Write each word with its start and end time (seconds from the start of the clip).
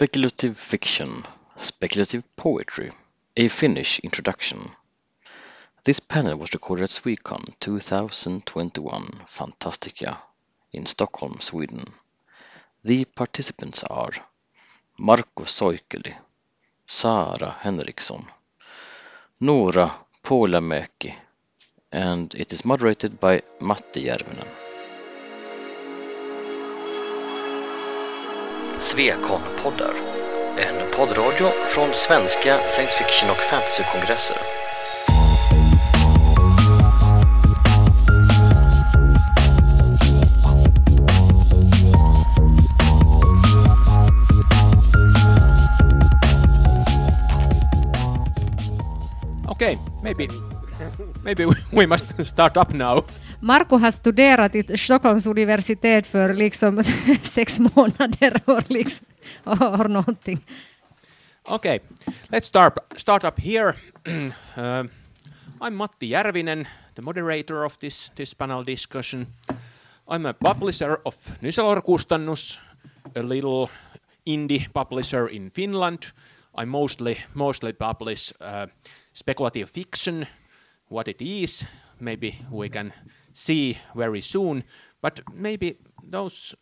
Speculative 0.00 0.56
fiction, 0.56 1.26
speculative 1.56 2.24
poetry, 2.34 2.90
a 3.36 3.48
Finnish 3.48 3.98
introduction. 3.98 4.70
This 5.84 6.00
panel 6.00 6.38
was 6.38 6.54
recorded 6.54 6.84
at 6.84 6.88
Swecon 6.88 7.52
2021 7.60 9.26
Fantastica 9.26 10.16
in 10.72 10.86
Stockholm, 10.86 11.38
Sweden. 11.42 11.84
The 12.82 13.04
participants 13.04 13.84
are 13.90 14.12
Marko 14.98 15.44
Soikkeli, 15.44 16.16
Saara 16.88 17.58
Henriksson, 17.58 18.24
Noora 19.42 19.92
Puolamäki, 20.24 21.14
and 21.92 22.34
it 22.34 22.54
is 22.54 22.64
moderated 22.64 23.20
by 23.20 23.42
Matti 23.60 24.06
Järvinen. 24.06 24.69
Svekon-poddar. 28.80 29.94
En 30.58 30.74
poddradio 30.96 31.46
från 31.68 31.94
svenska 31.94 32.58
science 32.58 32.98
fiction 32.98 33.30
och 33.30 33.36
fantasykongresser. 33.36 34.36
Okay, 49.48 49.76
maybe 50.02 50.28
maybe 51.24 51.44
we- 51.44 51.56
we 51.72 51.86
must 51.86 52.26
start 52.26 52.56
up 52.56 52.72
now. 52.72 53.04
Marco 53.42 53.78
har 53.78 53.90
studerat 53.90 54.54
i 54.54 54.76
Stockholms 54.78 55.26
universitet 55.26 56.06
för 56.06 56.34
liksom 56.34 56.84
sex 57.22 57.58
månader 57.58 58.40
och 58.44 58.70
liksom, 58.70 59.06
or 59.44 59.88
någonting. 59.88 60.44
Okay, 61.44 61.78
let's 62.28 62.44
start 62.44 62.78
start 62.96 63.24
up 63.24 63.40
here. 63.40 63.74
uh, 64.56 64.84
I'm 65.60 65.70
Matti 65.70 66.06
Järvinen, 66.06 66.66
the 66.94 67.02
moderator 67.02 67.64
of 67.64 67.78
this 67.78 68.12
this 68.14 68.34
panel 68.34 68.64
discussion. 68.66 69.26
I'm 70.08 70.26
a 70.26 70.32
publisher 70.32 70.96
of 71.04 71.32
Nysalor 71.40 71.80
Kustannus, 71.80 72.60
a 73.16 73.22
little 73.22 73.68
indie 74.26 74.66
publisher 74.72 75.28
in 75.28 75.50
Finland. 75.50 76.02
I 76.62 76.64
mostly 76.66 77.16
mostly 77.34 77.72
publish 77.72 78.32
uh, 78.40 78.66
speculative 79.12 79.66
fiction, 79.66 80.26
what 80.90 81.08
it 81.08 81.22
is. 81.22 81.66
Maybe 82.00 82.34
we 82.50 82.68
can 82.68 82.92
see 83.32 83.78
very 83.94 84.20
soon. 84.20 84.64
But 85.00 85.20
maybe 85.32 85.76
those 86.02 86.54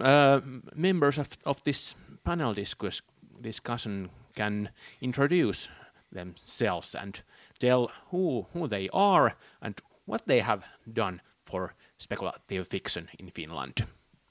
uh, 0.00 0.40
members 0.74 1.18
of, 1.18 1.36
of 1.44 1.62
this 1.64 1.94
panel 2.24 2.54
discuss, 2.54 3.02
discussion 3.40 4.10
can 4.34 4.70
introduce 5.00 5.68
themselves 6.12 6.94
and 6.94 7.20
tell 7.58 7.90
who, 8.10 8.46
who 8.52 8.68
they 8.68 8.88
are 8.92 9.36
and 9.60 9.80
what 10.06 10.26
they 10.26 10.40
have 10.40 10.64
done 10.92 11.20
for 11.44 11.74
speculative 11.98 12.66
fiction 12.66 13.08
in 13.18 13.30
Finland. 13.30 13.84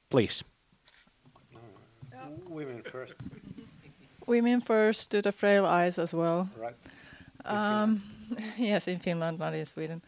Please. 0.10 0.44
Women 2.50 2.82
first, 2.92 3.14
Women 4.26 4.62
first 4.62 5.12
to 5.12 5.22
the 5.22 5.32
frail 5.32 5.66
eyes 5.66 6.00
as 6.00 6.14
well. 6.14 6.50
right? 6.58 6.76
Um, 7.46 8.02
yes, 8.58 8.88
in 8.88 9.00
Finland, 9.00 9.40
not 9.40 9.54
in 9.54 9.66
Sweden. 9.66 10.02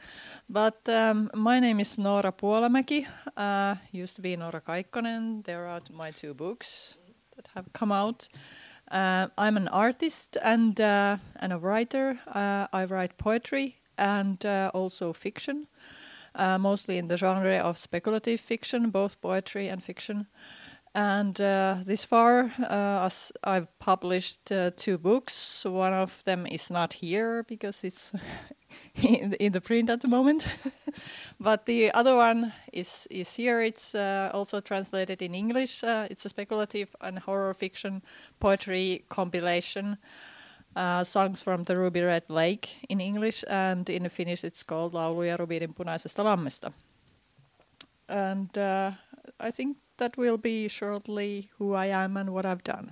But 0.49 0.87
um, 0.87 1.29
my 1.33 1.59
name 1.59 1.79
is 1.79 1.97
Noora 1.97 2.31
Puolamäki. 2.31 3.07
Uh, 3.37 3.75
used 3.91 4.15
to 4.15 4.21
be 4.21 4.35
Noora 4.35 4.61
Kaikkonen. 4.61 5.43
There 5.43 5.67
are 5.67 5.81
my 5.91 6.11
two 6.11 6.33
books 6.33 6.97
that 7.35 7.49
have 7.55 7.71
come 7.73 7.91
out. 7.91 8.27
Uh, 8.91 9.27
I'm 9.37 9.57
an 9.57 9.67
artist 9.67 10.37
and 10.43 10.79
uh, 10.81 11.17
and 11.39 11.53
a 11.53 11.57
writer. 11.57 12.19
Uh, 12.27 12.67
I 12.73 12.85
write 12.85 13.17
poetry 13.17 13.77
and 13.97 14.45
uh, 14.45 14.71
also 14.73 15.13
fiction, 15.13 15.67
uh, 16.35 16.57
mostly 16.57 16.97
in 16.97 17.07
the 17.07 17.17
genre 17.17 17.57
of 17.57 17.77
speculative 17.77 18.39
fiction, 18.39 18.89
both 18.89 19.21
poetry 19.21 19.67
and 19.67 19.83
fiction. 19.83 20.27
And 20.95 21.39
uh, 21.39 21.77
this 21.85 22.03
far, 22.03 22.51
uh, 22.59 23.09
I've 23.43 23.79
published 23.79 24.51
uh, 24.51 24.71
two 24.75 24.97
books. 24.97 25.63
One 25.63 25.93
of 25.93 26.23
them 26.23 26.47
is 26.47 26.71
not 26.71 26.93
here 26.93 27.43
because 27.43 27.83
it's 27.83 28.11
in, 28.95 29.29
the, 29.29 29.43
in 29.43 29.51
the 29.51 29.61
print 29.61 29.89
at 29.89 30.01
the 30.01 30.07
moment. 30.07 30.47
but 31.39 31.67
the 31.67 31.91
other 31.93 32.15
one 32.15 32.53
is 32.73 33.07
is 33.11 33.35
here. 33.35 33.61
It's 33.61 33.93
uh, 33.93 34.31
also 34.33 34.61
translated 34.61 35.21
in 35.21 35.35
English. 35.35 35.83
Uh, 35.83 36.07
it's 36.09 36.25
a 36.25 36.29
speculative 36.29 36.95
and 37.01 37.19
horror 37.19 37.53
fiction 37.53 38.01
poetry 38.39 39.03
compilation. 39.09 39.97
Uh, 40.75 41.03
songs 41.03 41.41
from 41.41 41.63
the 41.63 41.75
Ruby 41.75 42.01
Red 42.01 42.29
Lake 42.29 42.85
in 42.89 43.01
English, 43.01 43.43
and 43.47 43.89
in 43.89 44.07
Finnish 44.09 44.43
it's 44.43 44.63
called 44.63 44.93
Lauluja 44.93 45.37
Rubinin 45.37 45.73
punaisesta 45.73 46.23
lammesta. 46.23 46.71
And 48.07 48.49
I 49.39 49.51
think 49.51 49.77
that 49.99 50.17
will 50.17 50.37
be 50.37 50.67
shortly 50.67 51.49
who 51.57 51.73
I 51.73 51.85
am 51.85 52.17
and 52.17 52.31
what 52.31 52.45
I've 52.45 52.63
done. 52.63 52.91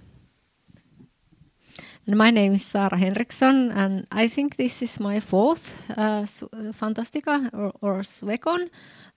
And 2.06 2.18
my 2.18 2.32
name 2.32 2.54
is 2.54 2.64
Saara 2.64 2.98
Henriksson, 2.98 3.72
and 3.72 4.08
I 4.12 4.30
think 4.30 4.56
this 4.56 4.82
is 4.82 5.00
my 5.00 5.20
fourth 5.20 5.76
uh, 5.98 6.24
Fantastica 6.72 7.50
or, 7.54 7.74
or. 7.82 8.04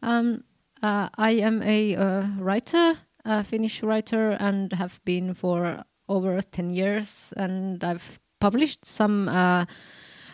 Um, 0.03 0.43
uh, 0.83 1.09
I 1.17 1.31
am 1.33 1.63
a 1.63 1.95
uh, 1.95 2.27
writer, 2.39 2.99
a 3.25 3.45
Finnish 3.45 3.83
writer, 3.83 4.31
and 4.41 4.73
have 4.73 5.01
been 5.05 5.35
for 5.35 5.85
over 6.09 6.41
10 6.41 6.71
years, 6.71 7.33
and 7.37 7.85
I've 7.85 8.19
published 8.41 8.85
some 8.85 9.29
uh, 9.29 9.67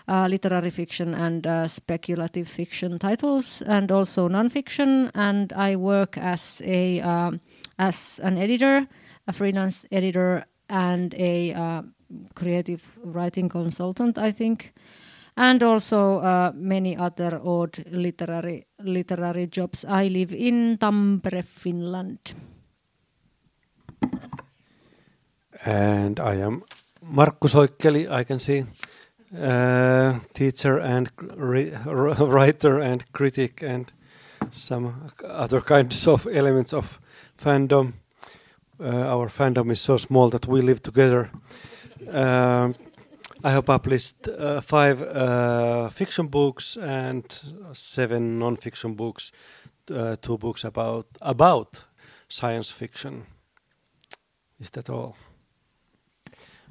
literary 0.09 0.71
fiction 0.71 1.15
and 1.15 1.47
uh, 1.47 1.67
speculative 1.69 2.49
fiction 2.49 2.99
titles, 2.99 3.63
and 3.63 3.91
also 3.91 4.29
nonfiction. 4.29 5.11
And 5.15 5.53
I 5.53 5.77
work 5.77 6.17
as 6.19 6.63
a 6.65 7.01
um, 7.01 7.41
as 7.79 8.21
an 8.23 8.39
editor, 8.39 8.87
a 9.27 9.33
freelance 9.33 9.87
editor, 9.91 10.45
and 10.69 11.15
a 11.15 11.53
uh, 11.55 11.83
creative 12.35 12.83
writing 13.03 13.49
consultant, 13.49 14.19
I 14.19 14.31
think, 14.31 14.73
and 15.37 15.63
also 15.63 16.19
uh, 16.19 16.53
many 16.55 16.97
other 16.97 17.41
odd 17.45 17.85
literary 17.91 18.67
literary 18.79 19.47
jobs. 19.47 19.85
I 19.85 20.09
live 20.09 20.33
in 20.33 20.79
Tampere, 20.79 21.43
Finland. 21.43 22.35
And 25.65 26.21
I 26.21 26.37
am 26.37 26.63
Markku 27.03 27.49
Soikkeli, 27.49 28.09
I 28.11 28.25
can 28.25 28.39
see. 28.41 28.65
Uh, 29.39 30.21
teacher 30.33 30.79
and 30.79 31.11
writer 31.37 32.79
and 32.79 33.13
critic 33.13 33.63
and 33.63 33.93
some 34.51 35.11
other 35.23 35.61
kinds 35.61 36.07
of 36.07 36.27
elements 36.33 36.73
of 36.73 36.99
fandom. 37.37 37.93
Uh, 38.81 38.87
our 38.87 39.29
fandom 39.29 39.71
is 39.71 39.81
so 39.81 39.99
small 39.99 40.31
that 40.31 40.47
we 40.47 40.63
live 40.63 40.83
together. 40.83 41.31
Um, 42.11 42.75
I 43.45 43.51
have 43.51 43.67
published 43.67 44.27
uh, 44.29 44.61
five 44.63 45.03
uh, 45.03 45.91
fiction 45.91 46.29
books 46.29 46.77
and 46.77 47.25
seven 47.73 48.39
non-fiction 48.39 48.95
books. 48.95 49.33
Uh, 49.91 50.17
two 50.17 50.39
books 50.39 50.65
about 50.65 51.07
about 51.21 51.85
science 52.29 52.71
fiction. 52.71 53.27
Is 54.59 54.71
that 54.71 54.89
all? 54.89 55.17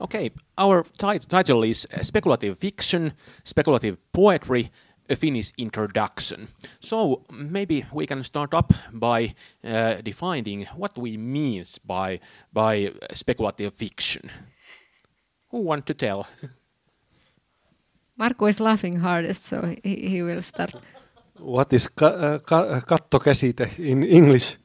Okay, 0.01 0.31
our 0.57 0.83
tit- 0.97 1.29
title 1.29 1.63
is 1.63 1.87
uh, 1.93 2.03
Speculative 2.03 2.57
Fiction, 2.57 3.13
Speculative 3.43 3.97
Poetry, 4.11 4.69
a 5.09 5.15
Finnish 5.15 5.51
Introduction. 5.57 6.47
So 6.79 7.23
maybe 7.31 7.85
we 7.93 8.05
can 8.05 8.23
start 8.23 8.53
up 8.53 8.73
by 8.91 9.35
uh, 9.63 10.01
defining 10.03 10.65
what 10.75 10.97
we 10.97 11.17
means 11.17 11.77
by 11.79 12.19
by 12.53 12.91
speculative 13.13 13.73
fiction. 13.73 14.29
Who 15.51 15.59
want 15.59 15.85
to 15.85 15.93
tell? 15.93 16.27
Marco 18.17 18.47
is 18.47 18.59
laughing 18.59 18.97
hardest, 18.97 19.45
so 19.45 19.75
he, 19.83 20.09
he 20.09 20.23
will 20.23 20.41
start. 20.41 20.73
What 21.39 21.73
is 21.73 21.87
ka- 21.87 22.05
uh, 22.05 22.39
ka- 22.39 22.79
kattokäsite 22.81 23.77
in 23.79 24.03
English? 24.03 24.57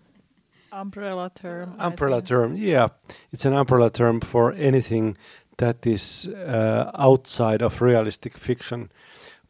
Umbrella 0.72 1.30
term. 1.34 1.74
Umbrella 1.78 2.22
term. 2.22 2.56
Yeah, 2.56 2.88
it's 3.32 3.44
an 3.44 3.54
umbrella 3.54 3.90
term 3.90 4.20
for 4.20 4.52
anything 4.52 5.16
that 5.58 5.86
is 5.86 6.26
uh, 6.26 6.90
outside 6.94 7.62
of 7.62 7.80
realistic 7.82 8.36
fiction. 8.36 8.90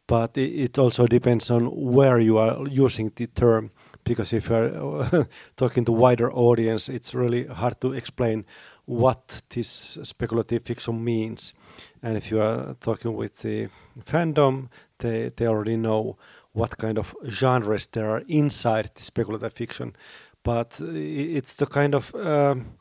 But 0.07 0.37
it, 0.37 0.51
it 0.51 0.77
also 0.77 1.07
depends 1.07 1.49
on 1.49 1.65
where 1.67 2.19
you 2.19 2.37
are 2.37 2.67
using 2.67 3.11
the 3.15 3.27
term. 3.27 3.71
Because 4.03 4.33
if 4.33 4.49
you're 4.49 5.27
talking 5.57 5.85
to 5.85 5.91
wider 5.91 6.31
audience, 6.33 6.89
it's 6.89 7.13
really 7.13 7.45
hard 7.45 7.79
to 7.81 7.93
explain 7.93 8.45
what 8.85 9.41
this 9.49 9.97
speculative 10.03 10.63
fiction 10.63 11.03
means. 11.03 11.53
And 12.01 12.17
if 12.17 12.31
you 12.31 12.41
are 12.41 12.75
talking 12.81 13.13
with 13.13 13.39
the 13.39 13.69
fandom, 14.03 14.69
they, 14.97 15.31
they 15.35 15.45
already 15.47 15.77
know 15.77 16.17
what 16.53 16.77
kind 16.77 16.97
of 16.97 17.15
genres 17.29 17.87
there 17.87 18.09
are 18.09 18.23
inside 18.27 18.91
the 18.95 19.03
speculative 19.03 19.53
fiction. 19.53 19.95
But 20.43 20.79
it's 20.81 21.53
the 21.55 21.67
kind 21.67 21.93
of 21.95 22.15
um, 22.15 22.77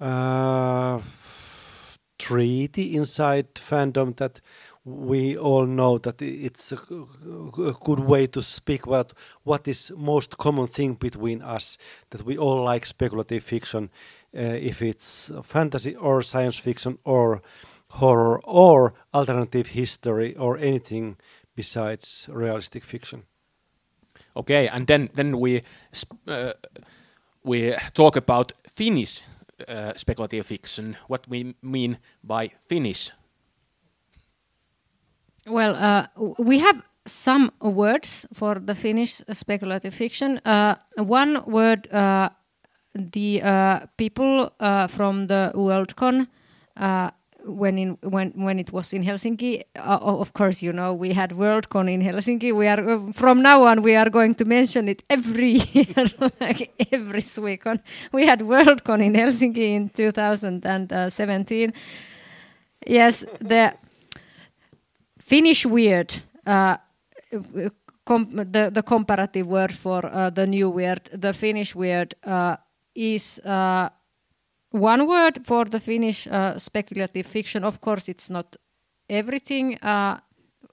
uh, 0.00 1.00
treaty 2.18 2.96
inside 2.96 3.54
fandom 3.54 4.16
that 4.16 4.40
we 4.84 5.36
all 5.36 5.66
know 5.66 5.98
that 5.98 6.20
it's 6.22 6.72
a, 6.72 6.76
a 6.76 7.74
good 7.84 8.00
way 8.00 8.26
to 8.26 8.42
speak 8.42 8.86
about 8.86 9.12
what 9.44 9.68
is 9.68 9.92
most 9.96 10.38
common 10.38 10.66
thing 10.66 10.94
between 10.94 11.42
us 11.42 11.78
that 12.10 12.24
we 12.24 12.36
all 12.36 12.62
like 12.64 12.86
speculative 12.86 13.42
fiction 13.42 13.90
uh, 14.36 14.40
if 14.40 14.82
it's 14.82 15.30
fantasy 15.42 15.94
or 15.96 16.22
science 16.22 16.58
fiction 16.58 16.98
or 17.04 17.42
horror 17.92 18.40
or 18.44 18.94
alternative 19.12 19.68
history 19.68 20.34
or 20.36 20.56
anything 20.58 21.16
besides 21.54 22.28
realistic 22.30 22.84
fiction 22.84 23.24
Okay, 24.38 24.68
and 24.68 24.86
then 24.86 25.08
then 25.14 25.40
we 25.40 25.62
uh, 26.28 26.52
we 27.42 27.74
talk 27.92 28.16
about 28.16 28.52
Finnish 28.68 29.22
uh, 29.68 29.92
speculative 29.96 30.46
fiction. 30.46 30.96
What 31.08 31.26
we 31.28 31.54
mean 31.62 31.98
by 32.22 32.50
Finnish? 32.60 33.10
Well, 35.46 35.74
uh, 35.74 36.06
we 36.38 36.58
have 36.60 36.82
some 37.06 37.50
words 37.60 38.26
for 38.32 38.60
the 38.60 38.74
Finnish 38.74 39.22
speculative 39.32 39.94
fiction. 39.94 40.40
Uh, 40.44 40.76
one 40.96 41.42
word, 41.46 41.88
uh, 41.92 42.28
the 42.94 43.42
uh, 43.42 43.86
people 43.96 44.50
from 44.88 45.26
the 45.26 45.52
Worldcon 45.54 46.28
when 47.44 47.78
in 47.78 47.98
when 48.02 48.32
when 48.32 48.58
it 48.58 48.72
was 48.72 48.92
in 48.92 49.02
Helsinki, 49.02 49.62
uh, 49.76 49.98
of 50.02 50.32
course, 50.32 50.62
you 50.62 50.72
know 50.72 50.92
we 50.92 51.12
had 51.12 51.30
Worldcon 51.30 51.88
in 51.90 52.02
Helsinki. 52.02 52.54
We 52.54 52.66
are 52.66 52.80
uh, 52.80 53.12
from 53.12 53.42
now 53.42 53.64
on 53.64 53.82
we 53.82 53.96
are 53.96 54.10
going 54.10 54.34
to 54.36 54.44
mention 54.44 54.88
it 54.88 55.02
every 55.08 55.52
year, 55.72 56.06
like 56.40 56.70
every 56.92 57.22
Swecon. 57.22 57.80
We 58.12 58.26
had 58.26 58.40
Worldcon 58.40 59.02
in 59.02 59.14
Helsinki 59.14 59.74
in 59.74 59.88
2017. 59.90 61.72
Yes, 62.86 63.24
the 63.40 63.74
Finnish 65.20 65.66
weird. 65.66 66.14
Uh, 66.46 66.76
the 67.30 68.70
the 68.72 68.82
comparative 68.82 69.46
word 69.46 69.72
for 69.72 70.04
uh, 70.06 70.30
the 70.30 70.46
new 70.46 70.70
weird, 70.70 71.10
the 71.12 71.32
Finnish 71.32 71.74
weird, 71.74 72.14
uh, 72.24 72.56
is 72.94 73.38
uh, 73.44 73.90
one 74.70 75.06
word 75.06 75.46
for 75.46 75.64
the 75.64 75.80
Finnish 75.80 76.26
uh, 76.26 76.58
speculative 76.58 77.26
fiction. 77.26 77.64
Of 77.64 77.80
course, 77.80 78.08
it's 78.08 78.30
not 78.30 78.56
everything. 79.08 79.78
Uh, 79.78 80.18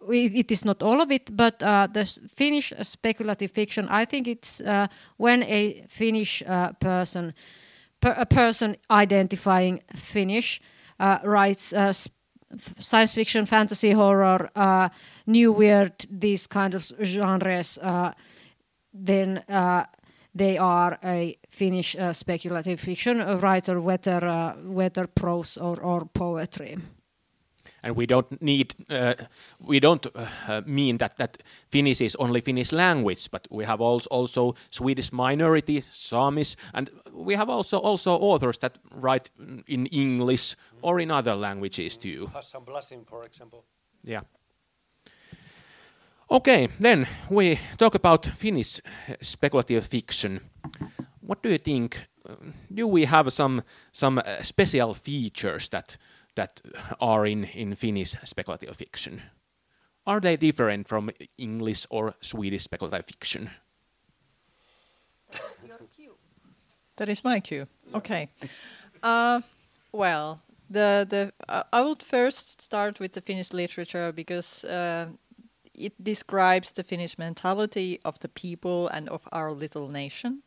it 0.09 0.51
is 0.51 0.65
not 0.65 0.83
all 0.83 1.01
of 1.01 1.11
it, 1.11 1.35
but 1.35 1.61
uh, 1.63 1.87
the 1.91 2.05
Finnish 2.35 2.73
speculative 2.81 3.51
fiction. 3.51 3.87
I 3.89 4.05
think 4.05 4.27
it's 4.27 4.61
uh, 4.61 4.87
when 5.17 5.43
a 5.43 5.85
Finnish 5.89 6.43
uh, 6.45 6.73
person, 6.73 7.33
per, 8.01 8.13
a 8.17 8.25
person 8.25 8.75
identifying 8.91 9.81
Finnish, 9.95 10.61
uh, 10.99 11.19
writes 11.23 11.73
science 12.79 13.13
fiction, 13.13 13.45
fantasy, 13.45 13.91
horror, 13.91 14.49
new 15.25 15.51
weird, 15.51 16.05
these 16.09 16.47
kind 16.47 16.73
of 16.75 16.91
genres. 17.03 17.79
then 18.93 19.43
they 20.35 20.57
are 20.57 20.97
a 21.03 21.37
Finnish 21.49 21.95
uh, 21.95 22.13
speculative 22.13 22.79
fiction 22.79 23.39
writer, 23.39 23.79
whether 23.79 24.25
uh, 24.25 24.53
whether 24.63 25.07
prose 25.07 25.57
or, 25.57 25.79
or 25.81 26.05
poetry. 26.05 26.77
And 27.83 27.95
we 27.95 28.07
don't 28.07 28.41
need, 28.41 28.73
uh, 28.89 29.13
we 29.59 29.79
don't 29.79 30.07
uh, 30.15 30.61
mean 30.65 30.97
that 30.97 31.17
that 31.17 31.43
Finnish 31.67 32.01
is 32.01 32.15
only 32.15 32.41
Finnish 32.41 32.71
language, 32.71 33.29
but 33.31 33.47
we 33.51 33.63
have 33.65 33.79
also, 33.79 34.09
also 34.09 34.55
Swedish 34.71 35.11
minority, 35.11 35.81
Samish, 35.81 36.55
and 36.73 36.89
we 37.13 37.35
have 37.35 37.49
also 37.49 37.77
also 37.77 38.17
authors 38.17 38.57
that 38.57 38.79
write 38.91 39.29
in 39.67 39.85
English 39.85 40.55
or 40.81 40.99
in 40.99 41.11
other 41.11 41.35
languages 41.35 41.97
too. 41.97 42.27
Hassan 42.33 42.65
Blasim, 42.65 43.05
for 43.05 43.23
example. 43.23 43.63
Yeah. 44.03 44.21
Okay, 46.29 46.69
then 46.79 47.07
we 47.29 47.59
talk 47.77 47.95
about 47.95 48.25
Finnish 48.25 48.81
speculative 49.21 49.85
fiction. 49.85 50.41
What 51.21 51.43
do 51.43 51.49
you 51.49 51.59
think? 51.59 52.07
Do 52.73 52.87
we 52.87 53.05
have 53.05 53.31
some 53.31 53.61
some 53.91 54.17
uh, 54.17 54.41
special 54.41 54.93
features 54.93 55.69
that 55.69 55.97
that 56.35 56.61
are 56.99 57.27
in 57.27 57.43
in 57.53 57.75
Finnish 57.75 58.15
speculative 58.23 58.75
fiction? 58.75 59.21
Are 60.07 60.19
they 60.19 60.37
different 60.37 60.87
from 60.87 61.11
English 61.37 61.87
or 61.89 62.15
Swedish 62.21 62.63
speculative 62.63 63.05
fiction? 63.05 63.49
That 66.97 67.09
is 67.09 67.23
my 67.23 67.39
cue. 67.39 67.67
Okay. 67.93 68.29
Uh, 69.03 69.41
well, 69.91 70.41
the 70.69 71.05
the 71.09 71.31
uh, 71.49 71.63
I 71.73 71.81
would 71.81 72.03
first 72.03 72.61
start 72.61 72.99
with 72.99 73.13
the 73.13 73.21
Finnish 73.21 73.53
literature 73.53 74.11
because 74.11 74.63
uh, 74.63 75.05
it 75.77 76.03
describes 76.03 76.71
the 76.71 76.83
Finnish 76.83 77.17
mentality 77.17 77.99
of 78.05 78.19
the 78.19 78.29
people 78.29 78.87
and 78.87 79.09
of 79.09 79.27
our 79.31 79.51
little 79.51 79.87
nation. 79.87 80.43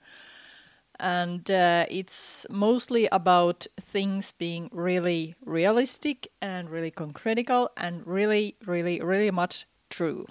And 1.00 1.48
uh, 1.50 1.86
it's 1.88 2.44
mostly 2.50 3.08
about 3.12 3.66
things 3.80 4.32
being 4.32 4.68
really 4.72 5.36
realistic 5.44 6.28
and 6.42 6.68
really 6.68 6.90
concretical 6.90 7.70
and 7.76 8.04
really, 8.06 8.56
really, 8.66 9.00
really 9.00 9.30
much 9.30 9.66
true. 9.90 10.26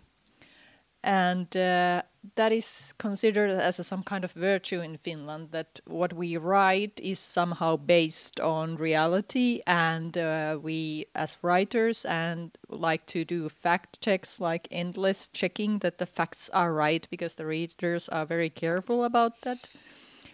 And 1.08 1.56
uh, 1.56 2.02
that 2.36 2.52
is 2.52 2.94
considered 2.98 3.50
as 3.50 3.80
a, 3.80 3.84
some 3.86 4.04
kind 4.04 4.26
of 4.26 4.34
virtue 4.34 4.82
in 4.82 4.98
Finland 4.98 5.52
that 5.52 5.80
what 5.86 6.12
we 6.12 6.36
write 6.36 7.00
is 7.02 7.18
somehow 7.18 7.78
based 7.78 8.42
on 8.42 8.76
reality. 8.76 9.62
And 9.66 10.18
uh, 10.18 10.60
we 10.62 11.06
as 11.16 11.38
writers 11.42 12.04
and 12.04 12.52
like 12.68 13.06
to 13.06 13.24
do 13.24 13.48
fact 13.48 14.02
checks 14.02 14.42
like 14.42 14.68
endless 14.70 15.30
checking 15.30 15.80
that 15.80 15.98
the 15.98 16.06
facts 16.06 16.50
are 16.50 16.74
right 16.74 17.08
because 17.10 17.36
the 17.36 17.46
readers 17.46 18.10
are 18.10 18.26
very 18.26 18.50
careful 18.50 19.06
about 19.06 19.44
that 19.44 19.70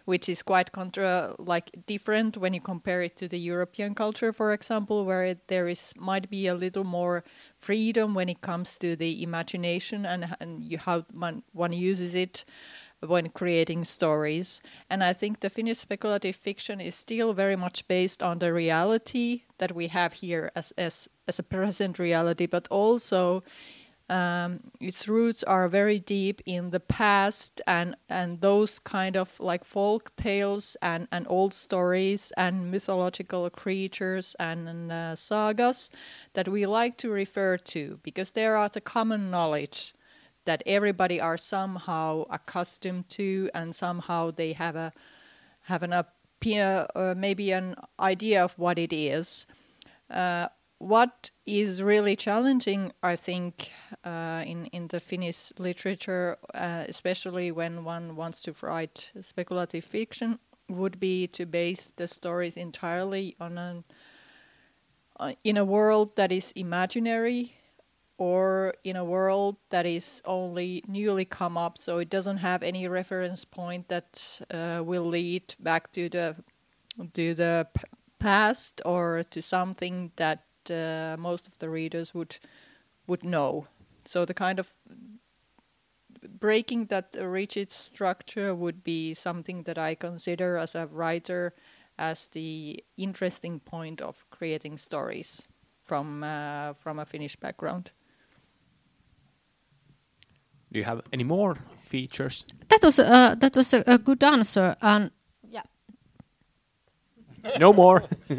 which 0.06 0.28
is 0.28 0.44
quite 0.44 0.72
contra 0.72 1.36
like 1.40 1.72
different 1.86 2.38
when 2.38 2.54
you 2.54 2.62
compare 2.62 3.02
it 3.02 3.16
to 3.18 3.28
the 3.28 3.40
European 3.40 3.96
culture, 3.96 4.34
for 4.34 4.54
example, 4.54 5.06
where 5.06 5.36
there 5.48 5.68
is 5.68 5.94
might 5.98 6.30
be 6.30 6.48
a 6.48 6.56
little 6.56 6.84
more 6.84 7.24
freedom 7.58 8.14
when 8.14 8.30
it 8.30 8.42
comes 8.42 8.78
to 8.78 8.96
the 8.96 9.24
imagination 9.24 10.06
and 10.06 10.36
and 10.40 10.64
you, 10.64 10.78
how 10.78 11.06
one, 11.12 11.44
one 11.54 11.74
uses 11.74 12.16
it 12.16 12.46
when 13.08 13.30
creating 13.30 13.84
stories. 13.84 14.62
And 14.90 15.04
I 15.04 15.14
think 15.14 15.40
the 15.40 15.50
Finnish 15.50 15.80
speculative 15.80 16.36
fiction 16.36 16.80
is 16.80 16.96
still 16.96 17.34
very 17.34 17.56
much 17.56 17.88
based 17.88 18.24
on 18.24 18.40
the 18.40 18.54
reality 18.54 19.44
that 19.58 19.74
we 19.74 19.88
have 19.88 20.14
here 20.14 20.52
as 20.56 20.72
as 20.78 21.10
as 21.28 21.40
a 21.40 21.44
present 21.44 22.00
reality, 22.00 22.46
but 22.46 22.68
also 22.70 23.44
um, 24.14 24.60
its 24.80 25.08
roots 25.08 25.42
are 25.44 25.68
very 25.68 25.98
deep 25.98 26.40
in 26.46 26.70
the 26.70 26.80
past 26.80 27.62
and 27.66 27.96
and 28.10 28.42
those 28.42 28.78
kind 28.78 29.18
of 29.18 29.40
like 29.40 29.66
folk 29.66 30.16
tales 30.16 30.78
and 30.84 31.08
and 31.12 31.26
old 31.30 31.52
stories 31.54 32.32
and 32.38 32.70
mythological 32.70 33.50
creatures 33.50 34.36
and, 34.40 34.70
and 34.70 34.92
uh, 34.92 35.16
sagas 35.16 35.90
that 36.34 36.48
we 36.48 36.68
like 36.68 36.96
to 36.98 37.10
refer 37.10 37.58
to 37.58 38.00
because 38.04 38.34
there 38.34 38.56
are 38.56 38.70
the 38.70 38.82
common 38.82 39.32
knowledge 39.32 39.96
that 40.46 40.62
everybody 40.68 41.20
are 41.20 41.38
somehow 41.38 42.24
accustomed 42.30 43.10
to 43.10 43.50
and 43.56 43.74
somehow 43.74 44.30
they 44.30 44.54
have 44.54 44.76
a 44.76 44.94
have 45.64 45.82
an 45.82 45.94
uh, 45.94 47.16
maybe 47.18 47.52
an 47.52 47.76
idea 48.00 48.44
of 48.44 48.52
what 48.60 48.78
it 48.78 48.94
is. 48.94 49.48
Uh, 50.12 50.50
what 50.78 51.32
is 51.46 51.82
really 51.82 52.16
challenging, 52.16 52.92
I 53.02 53.16
think, 53.16 53.72
uh, 54.04 54.44
in 54.46 54.66
in 54.68 54.88
the 54.88 55.00
Finnish 55.00 55.54
literature, 55.58 56.38
uh, 56.54 56.86
especially 56.88 57.52
when 57.52 57.86
one 57.86 58.16
wants 58.16 58.42
to 58.44 58.54
write 58.62 59.12
speculative 59.22 59.86
fiction, 59.86 60.40
would 60.70 61.00
be 61.00 61.28
to 61.28 61.46
base 61.46 61.92
the 61.92 62.08
stories 62.08 62.58
entirely 62.58 63.36
on 63.40 63.58
an 63.58 63.84
uh, 65.20 65.34
in 65.44 65.58
a 65.58 65.66
world 65.66 66.16
that 66.16 66.32
is 66.32 66.52
imaginary 66.56 67.54
or 68.18 68.74
in 68.84 68.96
a 68.96 69.04
world 69.04 69.58
that 69.70 69.86
is 69.86 70.22
only 70.26 70.84
newly 70.88 71.26
come 71.26 71.58
up. 71.58 71.78
So 71.78 72.00
it 72.00 72.10
doesn't 72.10 72.38
have 72.38 72.64
any 72.64 72.88
reference 72.88 73.46
point 73.46 73.88
that 73.88 74.42
uh, 74.52 74.82
will 74.84 75.06
lead 75.06 75.56
back 75.60 75.92
to 75.94 76.10
the 76.10 76.36
to 77.14 77.34
the 77.34 77.68
past 78.20 78.82
or 78.86 79.24
to 79.32 79.42
something 79.42 80.12
that 80.16 80.44
uh, 80.72 81.16
most 81.20 81.48
of 81.48 81.58
the 81.60 81.70
readers 81.70 82.14
would 82.14 82.38
would 83.08 83.24
know. 83.24 83.68
So 84.06 84.26
the 84.26 84.34
kind 84.34 84.60
of 84.60 84.74
breaking 86.40 86.86
that 86.88 87.16
rigid 87.20 87.72
structure 87.72 88.56
would 88.56 88.84
be 88.84 89.14
something 89.14 89.64
that 89.64 89.78
I 89.78 89.96
consider 89.96 90.58
as 90.58 90.76
a 90.76 90.88
writer 90.88 91.54
as 91.98 92.28
the 92.30 92.84
interesting 92.98 93.60
point 93.60 94.02
of 94.02 94.26
creating 94.30 94.78
stories 94.78 95.48
from 95.86 96.24
uh, 96.24 96.74
from 96.74 97.00
a 97.00 97.06
Finnish 97.06 97.36
background. 97.36 97.92
Do 100.72 100.80
you 100.80 100.86
have 100.86 101.02
any 101.12 101.24
more 101.24 101.58
features? 101.84 102.46
That 102.70 102.84
was 102.84 103.00
uh, 103.00 103.36
that 103.40 103.56
was 103.56 103.74
a, 103.74 103.84
a 103.86 103.98
good 103.98 104.24
answer, 104.24 104.76
and 104.82 105.12
yeah. 105.50 105.64
no 107.60 107.74
more. 107.74 108.04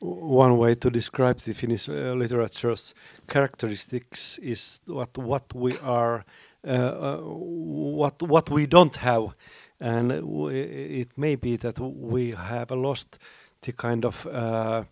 one 0.00 0.56
way 0.56 0.74
to 0.74 0.90
describe 0.90 1.38
the 1.38 1.52
Finnish 1.52 1.88
uh, 1.88 2.14
literature's 2.14 2.94
characteristics 3.26 4.38
is 4.38 4.80
what 4.86 5.16
what 5.18 5.54
we 5.54 5.78
are, 5.78 6.24
uh, 6.66 6.70
uh, 6.70 7.16
what 7.18 8.22
what 8.22 8.50
we 8.50 8.66
don't 8.66 8.96
have, 8.96 9.34
and 9.80 10.12
it 10.52 11.08
may 11.16 11.36
be 11.36 11.56
that 11.56 11.78
we 11.78 12.32
have 12.32 12.70
lost 12.70 13.18
the 13.62 13.72
kind 13.72 14.04
of 14.04 14.26
uh, 14.26 14.84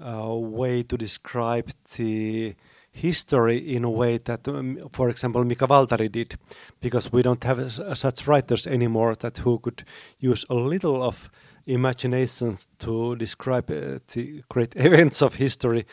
uh, 0.00 0.34
way 0.34 0.82
to 0.82 0.96
describe 0.96 1.70
the 1.96 2.54
history 2.90 3.58
in 3.58 3.84
a 3.84 3.90
way 3.90 4.18
that, 4.18 4.46
um, 4.46 4.78
for 4.92 5.10
example, 5.10 5.44
Mika 5.44 5.66
Waltari 5.66 6.10
did, 6.10 6.36
because 6.80 7.12
we 7.12 7.22
don't 7.22 7.42
have 7.42 7.72
such 7.94 8.26
writers 8.26 8.66
anymore 8.66 9.16
that 9.16 9.38
who 9.38 9.58
could 9.58 9.82
use 10.18 10.46
a 10.48 10.54
little 10.54 11.02
of 11.02 11.28
imagination 11.66 12.56
to 12.78 13.16
describe 13.16 13.70
uh, 13.70 13.98
the 14.12 14.42
great 14.48 14.74
events 14.76 15.22
of 15.22 15.34
history. 15.34 15.86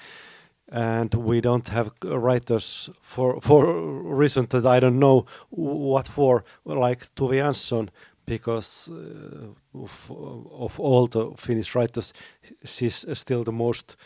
And 0.73 1.13
we 1.13 1.41
don't 1.41 1.67
have 1.67 1.91
writers 2.01 2.89
for 3.01 3.41
for 3.41 3.65
reason 4.15 4.47
that 4.51 4.65
I 4.65 4.79
don't 4.79 4.99
know 4.99 5.25
what 5.49 6.07
for, 6.07 6.45
like 6.63 7.13
Tove 7.15 7.33
Jansson, 7.33 7.89
because 8.25 8.89
uh, 8.89 9.77
of, 9.77 10.11
of, 10.51 10.79
all 10.79 11.07
the 11.07 11.31
Finnish 11.35 11.75
writers, 11.75 12.13
she's 12.63 13.05
still 13.13 13.43
the 13.43 13.51
most 13.51 13.97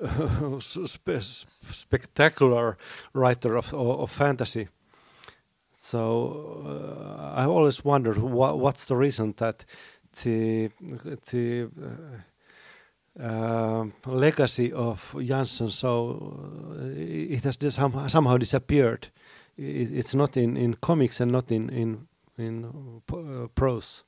spe 0.60 1.20
spectacular 1.70 2.76
writer 3.12 3.56
of, 3.56 3.74
of, 3.74 4.00
of 4.00 4.10
fantasy. 4.10 4.68
So 5.72 6.62
uh, 6.64 7.32
I 7.34 7.44
always 7.46 7.84
wondered 7.84 8.18
wh 8.18 8.56
what's 8.56 8.86
the 8.86 8.96
reason 8.96 9.34
that 9.38 9.64
the 10.12 11.68
uh, 13.20 13.22
uh, 13.22 13.86
legacy 14.06 14.72
of 14.72 15.12
Jansson 15.18 15.70
so 15.70 16.34
uh, 16.78 16.84
it 16.96 17.44
has 17.44 17.58
some, 17.74 18.08
somehow 18.08 18.36
disappeared. 18.38 19.08
It, 19.56 19.92
it's 19.92 20.14
not 20.14 20.36
in, 20.36 20.56
in 20.56 20.74
comics 20.74 21.20
and 21.20 21.30
not 21.30 21.50
in 21.52 21.68
in 21.70 22.08
in 22.38 22.64
uh, 23.12 23.48
prose. 23.54 24.02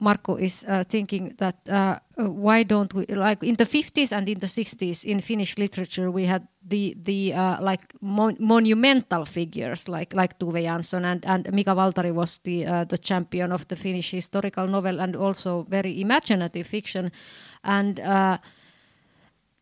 Marco 0.00 0.36
is 0.36 0.64
uh, 0.68 0.84
thinking 0.88 1.34
that 1.38 1.56
uh, 1.68 1.98
uh 2.16 2.30
why 2.30 2.62
don't 2.62 2.94
we 2.94 3.06
like 3.06 3.42
in 3.42 3.56
the 3.56 3.64
50s 3.64 4.12
and 4.12 4.28
in 4.28 4.38
the 4.38 4.46
60s 4.46 5.04
in 5.04 5.20
Finnish 5.20 5.58
literature 5.58 6.10
we 6.10 6.24
had 6.24 6.46
the 6.68 6.94
the 7.02 7.34
uh, 7.34 7.56
like 7.60 7.94
mon 8.00 8.36
monumental 8.38 9.24
figures 9.24 9.88
like 9.88 10.14
like 10.14 10.38
Tove 10.38 10.62
Jansson 10.62 11.04
and 11.04 11.24
and 11.24 11.52
Mika 11.52 11.74
Waltari 11.74 12.12
was 12.12 12.38
the 12.44 12.66
uh, 12.66 12.84
the 12.84 12.98
champion 12.98 13.52
of 13.52 13.66
the 13.68 13.76
Finnish 13.76 14.10
historical 14.10 14.66
novel 14.66 15.00
and 15.00 15.16
also 15.16 15.66
very 15.68 16.00
imaginative 16.00 16.66
fiction. 16.66 17.10
And 17.64 18.00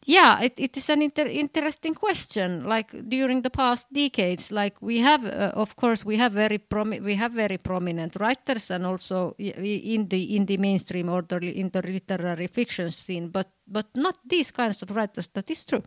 yeah 0.07 0.41
it, 0.41 0.55
it 0.57 0.77
is 0.77 0.89
an 0.89 1.03
inter 1.03 1.27
interesting 1.27 1.95
question 1.95 2.65
like 2.65 2.91
during 3.09 3.43
the 3.43 3.51
past 3.51 3.93
decades 3.93 4.51
like 4.53 4.81
we 4.81 5.01
have 5.01 5.25
uh, 5.27 5.53
of 5.55 5.77
course 5.77 6.05
we 6.05 6.17
have 6.17 6.33
very 6.33 6.61
we 7.03 7.15
have 7.17 7.33
very 7.33 7.59
prominent 7.59 8.17
writers 8.17 8.71
and 8.71 8.87
also 8.87 9.35
in 9.39 10.09
the 10.09 10.37
in 10.37 10.47
the 10.47 10.57
mainstream 10.57 11.09
or 11.09 11.23
the, 11.23 11.37
in 11.61 11.71
the 11.71 11.83
literary 11.83 12.47
fiction 12.47 12.91
scene 12.93 13.29
but 13.29 13.51
but 13.67 13.87
not 13.95 14.17
these 14.25 14.51
kinds 14.51 14.83
of 14.83 14.91
writers 14.97 15.29
that 15.29 15.51
is 15.51 15.65
true 15.67 15.83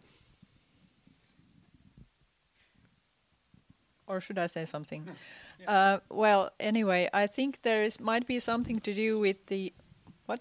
or 4.10 4.20
should 4.20 4.40
I 4.40 4.48
say 4.48 4.66
something? 4.66 5.08
Yeah. 5.60 5.72
Uh, 5.72 6.00
well, 6.10 6.52
anyway, 6.58 7.10
I 7.12 7.28
think 7.28 7.64
there 7.64 7.84
is 7.84 8.00
might 8.00 8.26
be 8.26 8.40
something 8.40 8.80
to 8.80 8.94
do 8.94 9.20
with 9.20 9.46
the 9.48 9.74
what? 10.26 10.40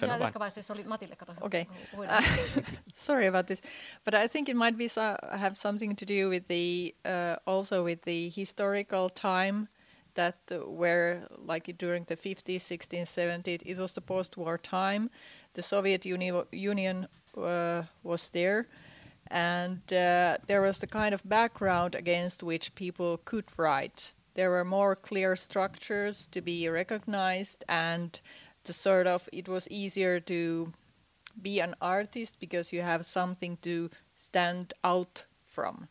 Eh, 0.00 0.06
Matilla. 0.86 1.16
Okay. 1.42 1.68
Uh, 2.08 2.22
sorry 2.94 3.26
about 3.26 3.46
this, 3.46 3.62
but 4.04 4.14
I 4.14 4.26
think 4.26 4.48
it 4.48 4.56
might 4.56 4.76
be 4.76 4.88
so, 4.88 5.16
have 5.32 5.56
something 5.56 5.94
to 5.96 6.04
do 6.04 6.28
with 6.28 6.48
the 6.48 6.94
uh, 7.04 7.36
also 7.46 7.84
with 7.84 8.02
the 8.02 8.28
historical 8.30 9.08
time 9.08 9.68
that 10.14 10.36
uh, 10.50 10.56
where 10.68 11.26
like 11.38 11.76
during 11.78 12.04
the 12.04 12.16
50s, 12.16 12.60
60s, 12.62 13.06
70s, 13.06 13.62
it 13.64 13.78
was 13.78 13.92
the 13.94 14.00
post-war 14.00 14.58
time. 14.58 15.10
The 15.54 15.62
Soviet 15.62 16.04
Uni 16.06 16.32
Union 16.52 17.06
uh, 17.36 17.82
was 18.02 18.30
there, 18.30 18.66
and 19.28 19.80
uh, 19.92 20.38
there 20.46 20.62
was 20.62 20.78
the 20.78 20.86
kind 20.86 21.14
of 21.14 21.22
background 21.28 21.94
against 21.94 22.42
which 22.42 22.74
people 22.74 23.20
could 23.24 23.46
write. 23.56 24.12
There 24.34 24.50
were 24.50 24.64
more 24.64 24.96
clear 24.96 25.36
structures 25.36 26.26
to 26.32 26.40
be 26.40 26.68
recognized 26.68 27.64
and 27.68 28.20
the 28.64 28.72
sort 28.72 29.06
of 29.06 29.28
it 29.32 29.48
was 29.48 29.68
easier 29.70 30.20
to 30.20 30.72
be 31.40 31.60
an 31.60 31.74
artist 31.80 32.36
because 32.38 32.72
you 32.72 32.82
have 32.82 33.04
something 33.04 33.58
to 33.62 33.90
stand 34.14 34.74
out 34.82 35.24
from. 35.46 35.88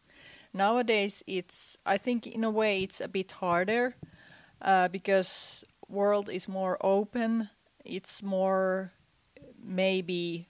Nowadays, 0.54 1.24
it's 1.28 1.78
I 1.86 1.98
think 1.98 2.28
in 2.28 2.44
a 2.44 2.52
way 2.52 2.84
it's 2.84 3.02
a 3.02 3.08
bit 3.08 3.32
harder 3.32 3.96
uh, 4.62 4.88
because 4.88 5.66
world 5.88 6.30
is 6.30 6.48
more 6.48 6.78
open. 6.82 7.50
It's 7.84 8.22
more 8.22 8.92
maybe 9.64 10.48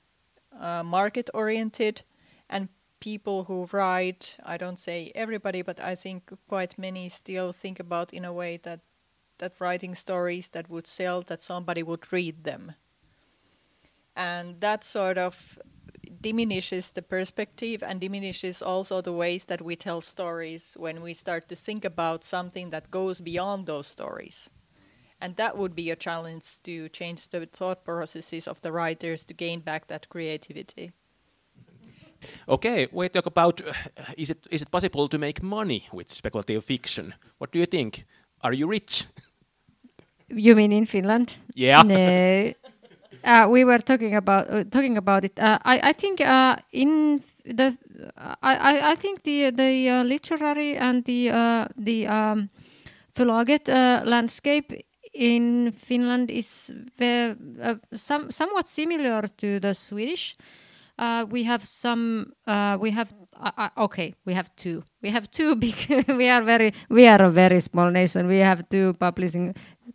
uh, 0.60 0.84
market 0.84 1.30
oriented, 1.34 2.01
and 2.50 2.70
people 3.00 3.46
who 3.46 3.68
write 3.72 4.38
I 4.46 4.58
don't 4.58 4.80
say 4.80 5.12
everybody, 5.15 5.62
but 5.62 5.80
I 5.80 5.96
think 5.96 6.32
quite 6.48 6.77
many 6.77 7.10
still 7.10 7.51
think 7.51 7.80
about 7.80 8.13
in 8.13 8.25
a 8.25 8.34
way 8.34 8.58
that 8.63 8.82
that 9.39 9.59
writing 9.59 9.95
stories 9.95 10.49
that 10.49 10.69
would 10.69 10.87
sell, 10.87 11.21
that 11.23 11.41
somebody 11.41 11.83
would 11.83 12.11
read 12.11 12.43
them. 12.43 12.73
And 14.15 14.61
that 14.61 14.83
sort 14.83 15.17
of 15.17 15.59
diminishes 16.21 16.91
the 16.91 17.01
perspective 17.01 17.83
and 17.83 17.99
diminishes 17.99 18.61
also 18.61 19.01
the 19.01 19.11
ways 19.11 19.45
that 19.45 19.61
we 19.61 19.75
tell 19.75 20.01
stories 20.01 20.75
when 20.79 21.01
we 21.01 21.13
start 21.13 21.49
to 21.49 21.55
think 21.55 21.83
about 21.83 22.23
something 22.23 22.69
that 22.69 22.91
goes 22.91 23.19
beyond 23.19 23.65
those 23.65 23.87
stories. 23.87 24.49
And 25.19 25.35
that 25.35 25.57
would 25.57 25.75
be 25.75 25.89
a 25.89 25.95
challenge 25.95 26.61
to 26.63 26.89
change 26.89 27.29
the 27.29 27.45
thought 27.45 27.83
processes 27.83 28.47
of 28.47 28.61
the 28.61 28.71
writers 28.71 29.23
to 29.25 29.33
gain 29.33 29.61
back 29.61 29.87
that 29.87 30.09
creativity. 30.09 30.91
Okay, 32.47 32.87
we 32.91 33.09
talk 33.09 33.25
about 33.25 33.61
uh, 33.61 33.73
is 34.17 34.29
it 34.29 34.47
is 34.51 34.61
it 34.61 34.71
possible 34.71 35.07
to 35.07 35.17
make 35.17 35.43
money 35.43 35.87
with 35.91 36.11
speculative 36.11 36.63
fiction? 36.63 37.13
What 37.37 37.51
do 37.51 37.59
you 37.59 37.65
think? 37.65 38.05
Are 38.43 38.53
you 38.53 38.67
rich? 38.67 39.05
You 40.27 40.55
mean 40.55 40.71
in 40.71 40.85
Finland? 40.85 41.38
Yeah. 41.55 41.83
No. 41.83 42.53
Uh, 43.23 43.47
we 43.50 43.63
were 43.63 43.79
talking 43.79 44.15
about 44.15 44.50
uh, 44.50 44.63
talking 44.65 44.97
about 44.97 45.23
it. 45.23 45.39
Uh, 45.39 45.57
I 45.63 45.79
I 45.89 45.93
think 45.93 46.19
uh, 46.19 46.57
in 46.71 47.23
the 47.45 47.77
I 48.41 48.91
I 48.91 48.95
think 48.95 49.23
the 49.23 49.51
the 49.51 49.89
uh, 49.89 50.03
literary 50.03 50.75
and 50.75 51.05
the 51.05 51.29
uh, 51.29 51.65
the 51.77 52.07
um, 52.07 52.50
landscape 54.05 54.83
in 55.13 55.71
Finland 55.71 56.29
is 56.31 56.73
very, 56.97 57.35
some 57.93 58.29
somewhat 58.31 58.67
similar 58.67 59.21
to 59.38 59.59
the 59.59 59.73
Swedish. 59.73 60.35
We 61.29 61.43
have 61.43 61.65
some 61.65 62.33
we 62.79 62.91
have 62.91 63.13
okay 63.77 64.13
we 64.25 64.33
have 64.33 64.55
two 64.55 64.83
we 65.01 65.09
have 65.09 65.29
two 65.31 65.55
big 65.63 65.75
we 66.07 66.29
are 66.29 66.43
very 66.43 66.71
we 66.89 67.07
are 67.07 67.21
a 67.23 67.29
very 67.29 67.59
small 67.59 67.89
nation 67.91 68.27
we 68.27 68.39
have 68.39 68.67
two 68.69 68.93
publishing 68.93 69.53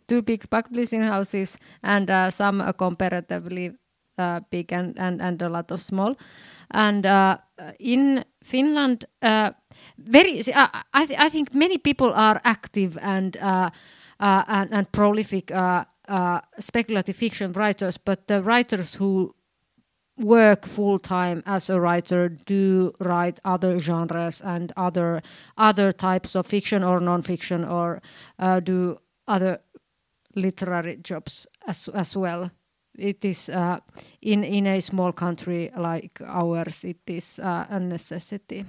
two 0.09 0.21
big 0.21 0.49
publishing 0.49 1.03
houses 1.03 1.57
and 1.83 2.09
uh, 2.09 2.29
some 2.29 2.61
uh, 2.61 2.73
comparatively 2.73 3.71
uh, 4.17 4.41
big 4.49 4.73
and, 4.73 4.99
and, 4.99 5.21
and 5.21 5.41
a 5.41 5.47
lot 5.47 5.71
of 5.71 5.81
small. 5.81 6.15
And 6.71 7.05
uh, 7.05 7.37
in 7.79 8.25
Finland, 8.43 9.05
uh, 9.21 9.51
very 9.97 10.41
I, 10.93 11.05
th 11.05 11.17
I 11.17 11.29
think 11.29 11.53
many 11.53 11.77
people 11.77 12.11
are 12.13 12.41
active 12.43 12.97
and 13.01 13.37
uh, 13.37 13.69
and, 14.19 14.73
and, 14.73 14.91
prolific 14.91 15.51
speculative 16.59 17.15
fiction 17.15 17.53
writers, 17.53 17.97
but 17.97 18.27
the 18.27 18.41
writers 18.43 18.95
who 18.99 19.33
work 20.19 20.65
full 20.65 20.99
time 20.99 21.41
as 21.45 21.69
a 21.69 21.79
writer 21.79 22.29
do 22.29 22.93
write 22.99 23.39
other 23.45 23.79
genres 23.79 24.41
and 24.41 24.71
other 24.75 25.21
other 25.57 25.91
types 25.91 26.35
of 26.35 26.45
fiction 26.45 26.83
or 26.83 26.99
non-fiction 26.99 27.63
or 27.63 28.01
do 28.63 28.97
other 29.27 29.59
literary 30.35 30.97
jobs 30.97 31.47
as 31.67 31.87
as 31.89 32.15
well. 32.15 32.51
It 32.97 33.23
is 33.23 33.49
uh, 33.49 33.79
in 34.21 34.43
in 34.43 34.67
a 34.67 34.81
small 34.81 35.13
country 35.13 35.71
like 35.77 36.21
ours. 36.25 36.83
It 36.83 36.99
is 37.07 37.39
uh, 37.39 37.65
a 37.69 37.79
necessity. 37.79 38.65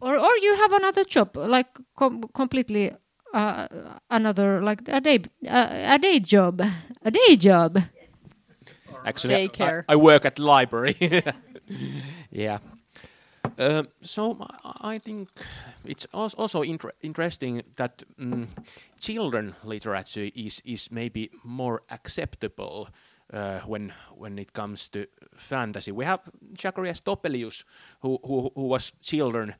Or 0.00 0.18
or 0.18 0.36
you 0.42 0.56
have 0.56 0.72
another 0.72 1.04
job 1.04 1.36
like 1.36 1.68
com 1.96 2.22
completely 2.34 2.92
uh, 3.32 3.66
another 4.10 4.62
like 4.62 4.82
a 4.88 5.00
day 5.00 5.18
uh, 5.48 5.94
a 5.94 5.98
day 5.98 6.20
job 6.20 6.60
a 7.02 7.10
day 7.10 7.36
job. 7.36 7.82
Actually, 9.04 9.50
I, 9.60 9.82
I, 9.88 9.96
work 9.96 10.24
at 10.24 10.38
library. 10.38 10.96
yeah. 12.30 12.58
Uh, 13.58 13.82
so 14.00 14.36
I 14.80 14.98
think 14.98 15.28
it's 15.84 16.06
also 16.12 16.62
inter 16.62 16.90
interesting 17.02 17.62
that 17.76 18.02
um, 18.18 18.48
children 18.98 19.54
literature 19.64 20.30
is 20.34 20.62
is 20.64 20.90
maybe 20.90 21.30
more 21.44 21.82
acceptable 21.90 22.88
uh, 23.32 23.60
when 23.66 23.92
when 24.16 24.38
it 24.38 24.52
comes 24.52 24.88
to 24.88 25.06
fantasy. 25.36 25.92
We 25.92 26.04
have 26.04 26.20
Zacharias 26.60 27.00
Topelius, 27.00 27.64
who 28.00 28.18
who, 28.22 28.50
who 28.54 28.68
was 28.68 28.92
children 29.02 29.54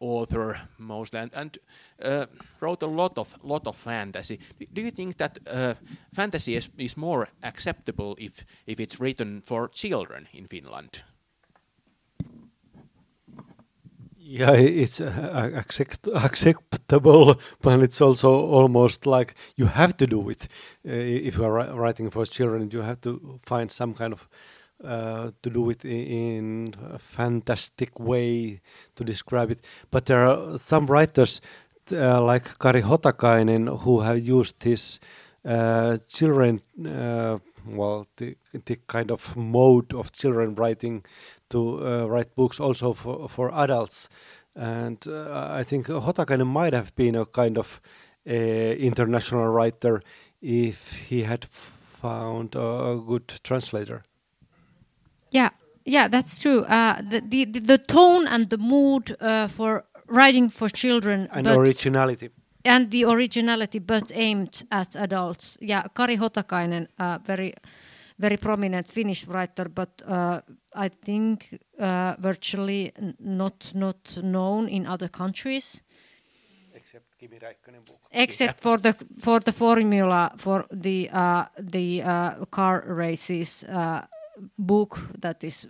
author 0.00 0.58
mostly 0.78 1.20
and, 1.20 1.30
and 1.34 1.58
uh, 2.02 2.26
wrote 2.60 2.82
a 2.82 2.86
lot 2.86 3.18
of 3.18 3.34
lot 3.42 3.66
of 3.66 3.76
fantasy. 3.76 4.38
Do 4.72 4.82
you 4.82 4.90
think 4.90 5.16
that 5.16 5.38
uh, 5.46 5.74
fantasy 6.14 6.56
is, 6.56 6.68
is 6.78 6.96
more 6.96 7.28
acceptable 7.42 8.16
if 8.18 8.44
if 8.66 8.80
it's 8.80 9.00
written 9.00 9.40
for 9.40 9.68
children 9.68 10.28
in 10.32 10.46
Finland? 10.46 11.04
Yeah, 14.28 14.54
it's 14.54 15.00
uh, 15.00 15.52
accept 15.54 16.08
acceptable, 16.08 17.36
but 17.62 17.80
it's 17.80 18.00
also 18.00 18.28
almost 18.28 19.06
like 19.06 19.34
you 19.56 19.66
have 19.66 19.96
to 19.98 20.06
do 20.06 20.28
it. 20.30 20.48
Uh, 20.84 20.90
if 21.26 21.36
you 21.36 21.44
are 21.44 21.76
writing 21.76 22.10
for 22.10 22.26
children, 22.26 22.68
you 22.72 22.82
have 22.82 23.00
to 23.02 23.38
find 23.44 23.70
some 23.70 23.94
kind 23.94 24.12
of 24.12 24.28
uh, 24.84 25.30
to 25.42 25.50
do 25.50 25.70
it 25.70 25.84
in 25.84 26.74
a 26.92 26.98
fantastic 26.98 27.98
way 27.98 28.60
to 28.94 29.04
describe 29.04 29.50
it. 29.50 29.64
But 29.90 30.06
there 30.06 30.26
are 30.26 30.58
some 30.58 30.86
writers 30.86 31.40
uh, 31.92 32.20
like 32.20 32.58
Kari 32.58 32.82
Hotakainen 32.82 33.80
who 33.80 34.00
have 34.00 34.18
used 34.18 34.62
his 34.62 35.00
uh, 35.46 35.96
children, 36.08 36.60
uh, 36.84 37.38
well, 37.66 38.06
the, 38.16 38.36
the 38.64 38.76
kind 38.86 39.10
of 39.10 39.36
mode 39.36 39.94
of 39.94 40.12
children 40.12 40.54
writing 40.56 41.04
to 41.50 41.86
uh, 41.86 42.06
write 42.06 42.34
books 42.34 42.58
also 42.58 42.92
for, 42.92 43.28
for 43.28 43.54
adults. 43.54 44.08
And 44.54 45.02
uh, 45.06 45.48
I 45.52 45.62
think 45.62 45.86
Hotakainen 45.86 46.46
might 46.46 46.72
have 46.72 46.94
been 46.96 47.14
a 47.14 47.24
kind 47.24 47.58
of 47.58 47.80
international 48.26 49.46
writer 49.46 50.02
if 50.42 50.92
he 50.92 51.22
had 51.22 51.44
found 51.44 52.56
a 52.56 53.00
good 53.06 53.28
translator. 53.44 54.02
Yeah, 55.30 55.50
yeah, 55.84 56.08
that's 56.08 56.38
true. 56.38 56.64
Uh, 56.64 57.00
the, 57.02 57.20
the 57.20 57.44
the 57.60 57.78
tone 57.78 58.26
and 58.28 58.48
the 58.48 58.58
mood 58.58 59.16
uh, 59.20 59.48
for 59.48 59.84
writing 60.08 60.50
for 60.50 60.68
children 60.68 61.28
and 61.32 61.46
originality 61.46 62.30
and 62.64 62.90
the 62.90 63.04
originality, 63.04 63.78
but 63.78 64.10
aimed 64.14 64.64
at 64.70 64.96
adults. 64.96 65.58
Yeah, 65.60 65.82
Kari 65.94 66.16
Hotakainen, 66.16 66.88
uh, 66.98 67.18
very 67.26 67.52
very 68.18 68.36
prominent 68.36 68.88
Finnish 68.88 69.26
writer, 69.26 69.68
but 69.68 70.02
uh, 70.06 70.40
I 70.74 70.88
think 70.88 71.58
uh, 71.78 72.14
virtually 72.18 72.92
not 73.18 73.72
not 73.74 74.16
known 74.22 74.68
in 74.68 74.86
other 74.86 75.08
countries. 75.08 75.82
Except 76.74 77.14
Kimi 77.18 77.38
Räikkönen 77.38 77.84
book. 77.84 78.00
Except 78.10 78.60
for 78.60 78.80
the 78.80 78.94
for 79.20 79.40
the 79.40 79.52
formula 79.52 80.32
for 80.36 80.66
the 80.82 81.10
uh, 81.12 81.44
the 81.72 82.02
car 82.50 82.84
races 82.86 83.64
book 84.58 84.98
that 85.20 85.44
is 85.44 85.68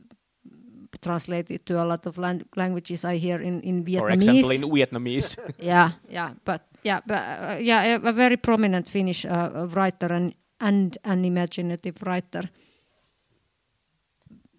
translated 1.00 1.64
to 1.66 1.82
a 1.82 1.84
lot 1.84 2.06
of 2.06 2.18
lang- 2.18 2.46
languages 2.56 3.04
I 3.04 3.16
hear 3.16 3.40
in, 3.40 3.60
in 3.60 3.84
Vietnamese. 3.84 3.98
For 3.98 4.10
example, 4.10 4.50
in 4.50 4.62
Vietnamese. 4.62 5.38
yeah, 5.58 5.90
yeah, 6.08 6.32
but 6.44 6.62
yeah, 6.82 7.00
but, 7.06 7.14
uh, 7.14 7.56
yeah, 7.60 7.98
a, 8.02 8.12
very 8.12 8.36
prominent 8.36 8.88
Finnish 8.88 9.24
uh, 9.24 9.68
writer 9.74 10.12
and 10.12 10.34
and 10.60 10.98
an 11.04 11.24
imaginative 11.24 12.02
writer. 12.02 12.42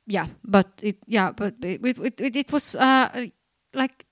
Yeah, 0.06 0.28
but 0.44 0.68
it 0.82 0.98
yeah, 1.08 1.32
but 1.32 1.56
it 1.62 1.86
it, 1.86 2.20
it, 2.22 2.36
it 2.36 2.52
was 2.52 2.76
uh, 2.76 3.28
like 3.74 4.06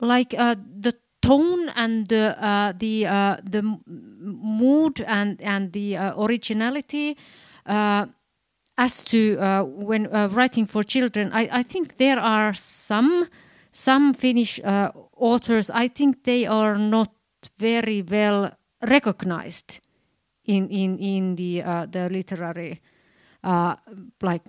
like 0.00 0.34
uh, 0.36 0.56
the 0.80 0.94
tone 1.22 1.70
and 1.76 2.06
the 2.06 2.36
uh, 2.38 2.72
the 2.78 3.06
uh, 3.06 3.36
the 3.42 3.62
mood 3.86 5.00
and 5.06 5.40
and 5.40 5.72
the 5.72 5.96
originality 6.16 7.16
as 8.76 9.02
to 9.02 9.38
uh, 9.38 9.64
when 9.64 10.06
uh, 10.06 10.28
writing 10.32 10.66
for 10.66 10.82
children, 10.82 11.30
I, 11.32 11.48
I, 11.60 11.62
think 11.62 11.96
there 11.96 12.18
are 12.18 12.54
some 12.54 13.28
some 13.72 14.14
Finnish 14.14 14.60
uh, 14.64 14.90
authors. 15.16 15.70
I 15.70 15.88
think 15.88 16.24
they 16.24 16.46
are 16.46 16.76
not 16.76 17.12
very 17.58 18.02
well 18.02 18.50
recognized 18.82 19.80
in 20.44 20.68
in 20.68 20.98
in 20.98 21.36
the 21.36 21.62
uh, 21.62 21.86
the 21.86 22.08
literary 22.10 22.80
uh, 23.44 23.76
like 24.22 24.42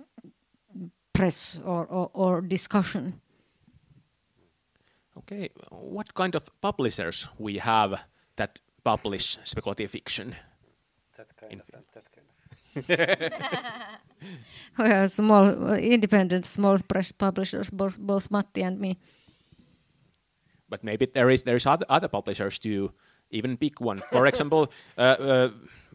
press 1.12 1.58
or, 1.64 1.86
or, 1.86 2.10
or 2.12 2.40
discussion. 2.40 3.20
Okay, 5.18 5.50
what 5.70 6.14
kind 6.14 6.34
of 6.34 6.48
publishers 6.60 7.28
we 7.38 7.58
have 7.58 8.00
that 8.36 8.60
publish 8.84 9.38
speculative 9.44 9.90
fiction? 9.90 10.34
That 11.16 11.28
kind 11.36 11.60
of, 11.60 11.66
that 11.94 12.04
kind 12.12 12.26
we 14.78 14.84
are 14.84 15.06
small, 15.06 15.74
independent, 15.74 16.46
small 16.46 16.78
press 16.88 17.12
publishers, 17.12 17.70
both, 17.70 17.98
both 17.98 18.30
Matti 18.30 18.62
and 18.62 18.80
me. 18.80 18.98
But 20.68 20.82
maybe 20.82 21.06
there 21.06 21.30
is 21.30 21.42
there 21.44 21.56
is 21.56 21.66
other 21.66 21.86
other 21.88 22.08
publishers 22.08 22.58
too, 22.58 22.92
even 23.30 23.56
big 23.56 23.80
one. 23.80 24.02
For 24.10 24.26
example, 24.30 24.72
uh, 24.98 25.00
uh, 25.00 25.50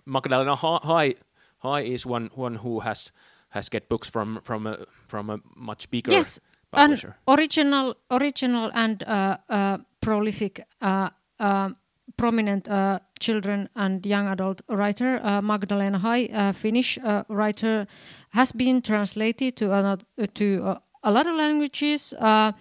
Magdalena 0.05 0.55
Hai 0.55 1.15
Hai 1.57 1.81
is 1.81 2.05
one 2.05 2.29
one 2.35 2.55
who 2.55 2.79
has 2.79 3.11
has 3.49 3.69
get 3.69 3.89
books 3.89 4.09
from 4.09 4.39
from 4.43 4.67
a 4.67 4.85
from 5.07 5.29
a 5.29 5.39
much 5.55 5.89
bigger 5.91 6.11
yes, 6.11 6.39
publisher. 6.71 7.17
An 7.27 7.37
original 7.37 7.95
original 8.09 8.71
and 8.73 9.03
uh, 9.03 9.37
uh 9.49 9.77
prolific 9.99 10.65
uh, 10.81 11.09
uh, 11.39 11.69
prominent 12.17 12.67
uh, 12.67 12.99
children 13.19 13.69
and 13.75 14.05
young 14.05 14.27
adult 14.27 14.61
writer, 14.69 15.19
uh, 15.23 15.41
Magdalena 15.41 15.97
Hai, 15.99 16.29
a 16.31 16.53
Finnish 16.53 16.97
uh, 17.03 17.23
writer, 17.29 17.87
has 18.29 18.51
been 18.51 18.81
translated 18.81 19.55
to, 19.57 19.73
another, 19.73 20.05
to 20.35 20.63
uh, 20.63 20.79
a 21.03 21.11
lot 21.11 21.27
of 21.27 21.35
languages. 21.35 22.13
Uh, 22.17 22.51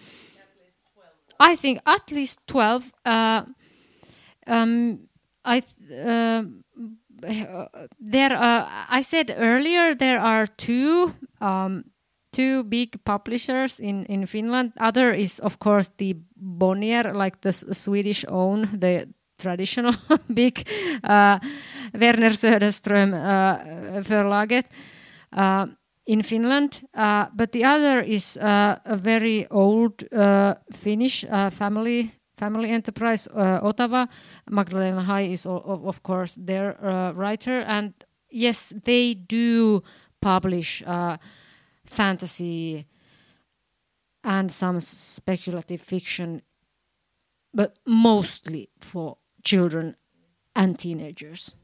I 1.38 1.56
think 1.56 1.80
at 1.86 2.12
least 2.12 2.40
12. 2.46 2.92
Uh, 3.04 3.42
um, 4.46 5.00
I 5.44 5.62
there 8.00 8.38
I 8.40 9.00
said 9.02 9.34
earlier 9.36 9.94
there 9.94 10.20
are 10.20 10.46
two 10.46 11.14
um, 11.40 11.84
two 12.32 12.64
big 12.64 13.02
publishers 13.04 13.80
in, 13.80 14.04
in 14.04 14.26
Finland. 14.26 14.72
Other 14.78 15.12
is 15.12 15.38
of 15.40 15.58
course 15.58 15.90
the 15.98 16.16
Bonnier, 16.36 17.12
like 17.14 17.40
the 17.40 17.52
Swedish 17.52 18.24
own 18.28 18.68
the 18.72 19.08
traditional 19.40 19.94
big 20.26 20.68
uh, 21.02 21.38
Werner 21.92 22.30
Söderström 22.30 23.12
uh, 23.12 24.02
förlaget 24.02 24.66
uh, 25.36 25.66
in 26.04 26.22
Finland. 26.22 26.80
Uh, 26.92 27.24
but 27.32 27.52
the 27.52 27.64
other 27.64 28.02
is 28.02 28.36
uh, 28.36 28.76
a 28.84 28.96
very 28.96 29.46
old 29.50 30.02
uh, 30.12 30.54
Finnish 30.74 31.24
family 31.50 32.10
family 32.36 32.70
enterprise, 32.70 33.28
Otava. 33.62 34.08
Magdalena 34.50 35.02
Hai 35.02 35.32
is, 35.32 35.46
of 35.46 36.02
course, 36.02 36.40
their 36.46 36.74
writer. 37.14 37.60
And 37.66 37.92
yes, 38.30 38.72
they 38.84 39.14
do 39.14 39.82
publish 40.20 40.82
fantasy 41.84 42.86
and 44.24 44.50
some 44.50 44.80
speculative 44.80 45.82
fiction, 45.82 46.40
but 47.52 47.78
mostly 47.86 48.70
for 48.78 49.18
children 49.42 49.96
and 50.54 50.78
teenagers. 50.78 51.56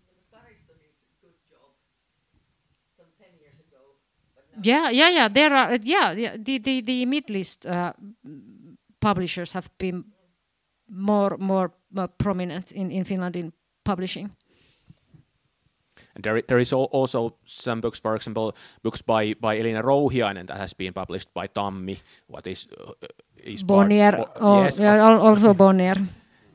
Yeah, 4.63 4.91
yeah, 4.91 5.11
yeah. 5.11 5.29
There 5.29 5.53
are, 5.53 5.77
yeah, 5.83 6.13
yeah 6.13 6.37
the 6.39 6.59
the 6.59 6.81
the 6.81 7.07
mid 7.07 7.29
list 7.31 7.67
uh, 7.67 7.93
publishers 9.01 9.53
have 9.53 9.69
been 9.79 10.05
more 10.89 11.37
more 11.39 11.73
uh, 11.97 12.07
prominent 12.07 12.73
in 12.73 12.91
in 12.91 13.05
Finland 13.05 13.37
in 13.37 13.53
publishing. 13.85 14.31
And 16.15 16.25
there, 16.25 16.43
there 16.43 16.59
is 16.59 16.73
also 16.73 17.37
some 17.45 17.81
books, 17.81 18.01
for 18.01 18.15
example, 18.15 18.53
books 18.83 19.03
by, 19.03 19.35
by 19.35 19.59
Elina 19.59 19.83
Rouhiainen 19.83 20.47
that 20.47 20.57
has 20.57 20.73
been 20.75 20.93
published 20.95 21.35
by 21.35 21.47
Tammi. 21.47 21.99
What 22.27 22.47
is 22.47 22.67
uh, 22.81 22.93
is 23.45 23.63
Bonnier? 23.65 24.13
Part, 24.13 24.31
oh, 24.41 24.63
yes, 24.63 24.79
yeah, 24.79 25.19
also 25.19 25.55
Bonnier 25.55 25.97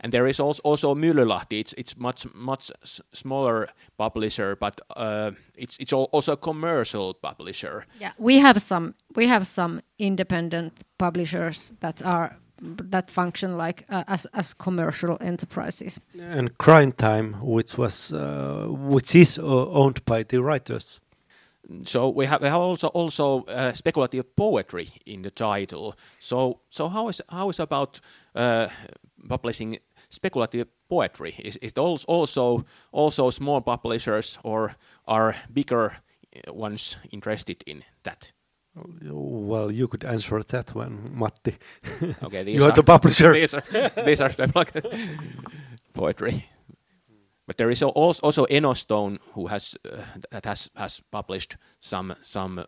and 0.01 0.11
there 0.11 0.27
is 0.27 0.39
also 0.39 0.61
also 0.63 0.95
Myllylahti. 0.95 1.59
It's 1.59 1.73
it's 1.77 1.97
much 1.97 2.27
much 2.33 2.71
smaller 3.13 3.67
publisher, 3.97 4.55
but 4.55 4.81
uh, 4.95 5.31
it's 5.57 5.77
it's 5.79 5.93
also 5.93 6.33
a 6.33 6.37
commercial 6.37 7.13
publisher. 7.13 7.85
Yeah, 7.99 8.11
we 8.17 8.39
have 8.39 8.59
some 8.59 8.93
we 9.15 9.27
have 9.27 9.45
some 9.45 9.81
independent 9.97 10.73
publishers 10.97 11.73
that 11.79 12.01
are 12.01 12.37
that 12.89 13.11
function 13.11 13.57
like 13.57 13.85
uh, 13.89 14.03
as 14.07 14.27
as 14.33 14.53
commercial 14.53 15.17
enterprises. 15.21 15.99
And 16.19 16.57
Crime 16.57 16.91
Time, 16.91 17.33
which 17.41 17.77
was 17.77 18.11
uh, 18.11 18.67
which 18.69 19.15
is 19.15 19.37
uh, 19.37 19.69
owned 19.71 20.03
by 20.05 20.23
the 20.23 20.41
writers. 20.41 20.99
So 21.83 22.09
we 22.09 22.25
have, 22.25 22.41
we 22.41 22.47
have 22.47 22.59
also 22.59 22.87
also 22.87 23.43
uh, 23.43 23.71
speculative 23.73 24.35
poetry 24.35 24.89
in 25.05 25.21
the 25.21 25.31
title. 25.31 25.93
So 26.19 26.59
so 26.69 26.89
how 26.89 27.09
is 27.09 27.21
how 27.29 27.49
is 27.49 27.59
about 27.59 28.01
uh, 28.35 28.67
publishing 29.27 29.77
speculative 30.11 30.67
poetry? 30.89 31.33
Is 31.43 31.57
it 31.61 31.77
also 31.79 32.65
also 32.91 33.31
small 33.31 33.61
publishers 33.61 34.39
or 34.43 34.75
are 35.05 35.35
bigger 35.53 35.91
uh, 36.47 36.53
ones 36.53 36.97
interested 37.11 37.63
in 37.65 37.83
that? 38.03 38.33
Well, 39.03 39.71
you 39.71 39.87
could 39.87 40.05
answer 40.05 40.43
that 40.43 40.75
one, 40.75 41.11
Matti. 41.13 41.55
Okay, 42.23 42.43
You 42.53 42.63
are 42.63 42.71
the 42.71 42.83
publisher. 42.83 43.33
These 43.39 43.53
are, 43.53 43.63
these 44.05 44.21
are 44.21 44.29
speculative 44.31 44.85
poetry. 45.93 46.45
But 47.47 47.57
there 47.57 47.71
is 47.71 47.81
al- 47.83 47.91
als- 47.95 48.21
also 48.23 48.45
Enostone 48.45 49.17
who 49.33 49.47
has 49.47 49.75
uh, 49.85 49.97
that 50.31 50.45
has 50.45 50.69
has 50.75 51.01
published 51.11 51.57
some 51.79 52.15
some 52.23 52.65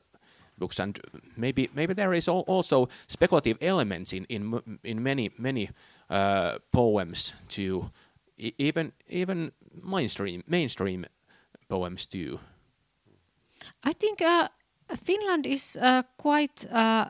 books, 0.57 0.79
and 0.79 0.99
maybe 1.37 1.69
maybe 1.73 1.93
there 1.93 2.13
is 2.17 2.27
also 2.27 2.89
speculative 3.07 3.57
elements 3.61 4.11
in 4.13 4.25
in 4.29 4.61
in 4.83 5.01
many 5.03 5.29
many 5.37 5.69
uh, 6.09 6.59
poems 6.71 7.33
too, 7.47 7.91
E- 8.37 8.53
even 8.57 8.91
even 9.09 9.51
mainstream 9.83 10.43
mainstream 10.47 11.05
poems 11.69 12.05
too. 12.05 12.39
I 13.83 13.93
think 13.93 14.21
uh, 14.21 14.47
Finland 14.95 15.45
is 15.45 15.77
uh, 15.81 16.03
quite 16.17 16.65
uh, 16.71 17.05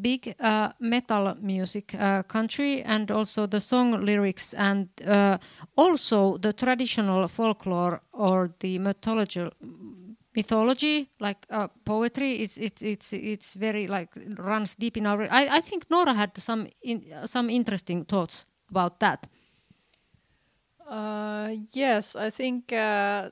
big 0.00 0.34
uh, 0.40 0.72
metal 0.80 1.34
music 1.40 1.94
country, 2.28 2.82
and 2.82 3.10
also 3.10 3.46
the 3.46 3.60
song 3.60 4.04
lyrics, 4.04 4.54
and 4.54 4.88
also 5.76 6.36
the 6.38 6.52
traditional 6.52 7.28
folklore 7.28 8.00
or 8.12 8.50
the 8.60 8.78
mythology. 8.78 9.48
Mythology, 10.36 11.10
like 11.18 11.44
uh, 11.50 11.68
poetry, 11.84 12.34
it's 12.34 12.56
it's 12.56 12.82
it's 12.82 13.12
it's 13.12 13.54
very 13.54 13.88
like 13.88 14.10
runs 14.38 14.76
deep 14.76 14.96
in 14.96 15.06
our. 15.06 15.22
I, 15.22 15.56
I 15.56 15.60
think 15.60 15.88
Noora 15.88 16.14
had 16.14 16.36
some 16.38 16.68
in, 16.82 17.02
some 17.26 17.50
interesting 17.50 18.04
thoughts 18.04 18.46
about 18.70 19.00
that. 19.00 19.26
Uh, 20.86 21.54
yes, 21.72 22.16
I 22.16 22.30
think 22.30 22.72
uh, 22.72 23.30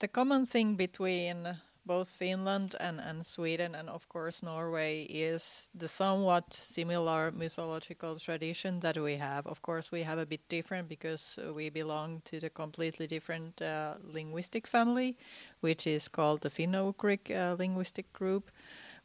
the 0.00 0.08
common 0.08 0.46
thing 0.46 0.76
between 0.76 1.56
both 1.90 2.08
Finland 2.08 2.76
and, 2.78 3.00
and 3.00 3.26
Sweden 3.26 3.74
and 3.74 3.90
of 3.90 4.08
course 4.08 4.44
Norway 4.44 5.02
is 5.10 5.70
the 5.74 5.88
somewhat 5.88 6.44
similar 6.54 7.32
mythological 7.32 8.16
tradition 8.16 8.78
that 8.78 8.96
we 8.96 9.16
have. 9.16 9.44
Of 9.44 9.60
course, 9.62 9.90
we 9.90 10.04
have 10.04 10.20
a 10.20 10.24
bit 10.24 10.48
different 10.48 10.88
because 10.88 11.36
we 11.52 11.68
belong 11.68 12.22
to 12.26 12.38
the 12.38 12.48
completely 12.48 13.08
different 13.08 13.60
uh, 13.60 13.94
linguistic 14.04 14.68
family, 14.68 15.16
which 15.62 15.84
is 15.84 16.06
called 16.06 16.42
the 16.42 16.50
Finno-Ugric 16.50 17.24
uh, 17.34 17.56
linguistic 17.58 18.12
group, 18.12 18.52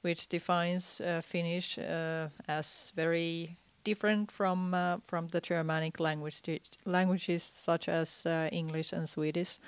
which 0.02 0.28
defines 0.28 1.02
uh, 1.02 1.22
Finnish 1.26 1.80
uh, 1.80 2.30
as 2.48 2.94
very 2.96 3.58
different 3.86 4.32
from 4.32 4.74
uh, 4.74 4.98
from 5.08 5.30
the 5.30 5.40
Germanic 5.40 6.00
language 6.00 6.42
languages 6.86 7.44
such 7.44 7.88
as 7.88 8.26
uh, 8.26 8.50
English 8.52 8.92
and 8.92 9.08
Swedish. 9.08 9.60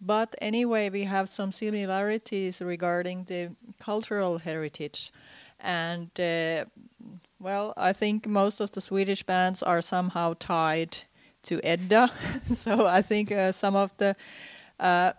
But 0.00 0.34
anyway, 0.42 0.90
we 0.90 1.04
have 1.04 1.28
some 1.28 1.52
similarities 1.52 2.60
regarding 2.60 3.24
the 3.24 3.50
cultural 3.78 4.38
heritage, 4.38 5.12
and 5.58 6.10
uh, 6.20 6.64
well, 7.38 7.72
I 7.76 7.92
think 7.94 8.26
most 8.26 8.60
of 8.60 8.70
the 8.72 8.80
Swedish 8.80 9.22
bands 9.22 9.62
are 9.62 9.80
somehow 9.80 10.34
tied 10.38 10.98
to 11.44 11.60
Edda. 11.64 12.10
so 12.54 12.86
I 12.86 13.00
think 13.02 13.32
uh, 13.32 13.52
some 13.52 13.76
of 13.76 13.96
the 13.96 14.14
uh, 14.78 15.12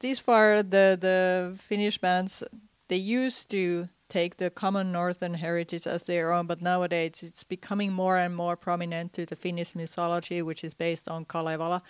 these 0.00 0.18
far 0.18 0.62
the 0.62 0.98
the 1.00 1.56
Finnish 1.58 1.98
bands 1.98 2.42
they 2.88 2.96
used 2.96 3.50
to 3.50 3.88
take 4.08 4.36
the 4.36 4.50
common 4.50 4.92
northern 4.92 5.34
heritage 5.34 5.86
as 5.86 6.04
their 6.04 6.32
own, 6.32 6.46
but 6.46 6.62
nowadays 6.62 7.22
it's 7.22 7.44
becoming 7.44 7.92
more 7.92 8.16
and 8.16 8.34
more 8.34 8.56
prominent 8.56 9.12
to 9.14 9.26
the 9.26 9.36
Finnish 9.36 9.74
mythology, 9.74 10.42
which 10.42 10.64
is 10.64 10.74
based 10.74 11.08
on 11.08 11.24
Kalevala. 11.24 11.82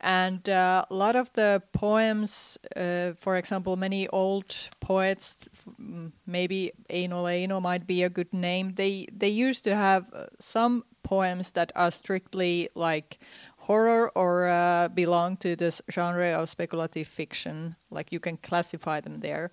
And 0.00 0.48
uh, 0.48 0.84
a 0.88 0.94
lot 0.94 1.16
of 1.16 1.32
the 1.32 1.60
poems, 1.72 2.56
uh, 2.76 3.12
for 3.18 3.36
example, 3.36 3.76
many 3.76 4.06
old 4.08 4.54
poets, 4.80 5.48
mm, 5.80 6.12
maybe 6.24 6.72
Eino 6.88 7.24
Leino 7.24 7.60
might 7.60 7.84
be 7.86 8.04
a 8.04 8.08
good 8.08 8.32
name. 8.32 8.74
They 8.74 9.08
they 9.12 9.28
used 9.28 9.64
to 9.64 9.74
have 9.74 10.06
uh, 10.12 10.26
some 10.38 10.84
poems 11.02 11.52
that 11.52 11.72
are 11.74 11.90
strictly 11.90 12.68
like 12.74 13.18
horror 13.56 14.12
or 14.14 14.46
uh, 14.46 14.88
belong 14.88 15.36
to 15.38 15.56
this 15.56 15.82
genre 15.90 16.30
of 16.30 16.48
speculative 16.48 17.08
fiction. 17.08 17.74
Like 17.90 18.12
you 18.12 18.20
can 18.20 18.36
classify 18.36 19.00
them 19.00 19.20
there. 19.20 19.50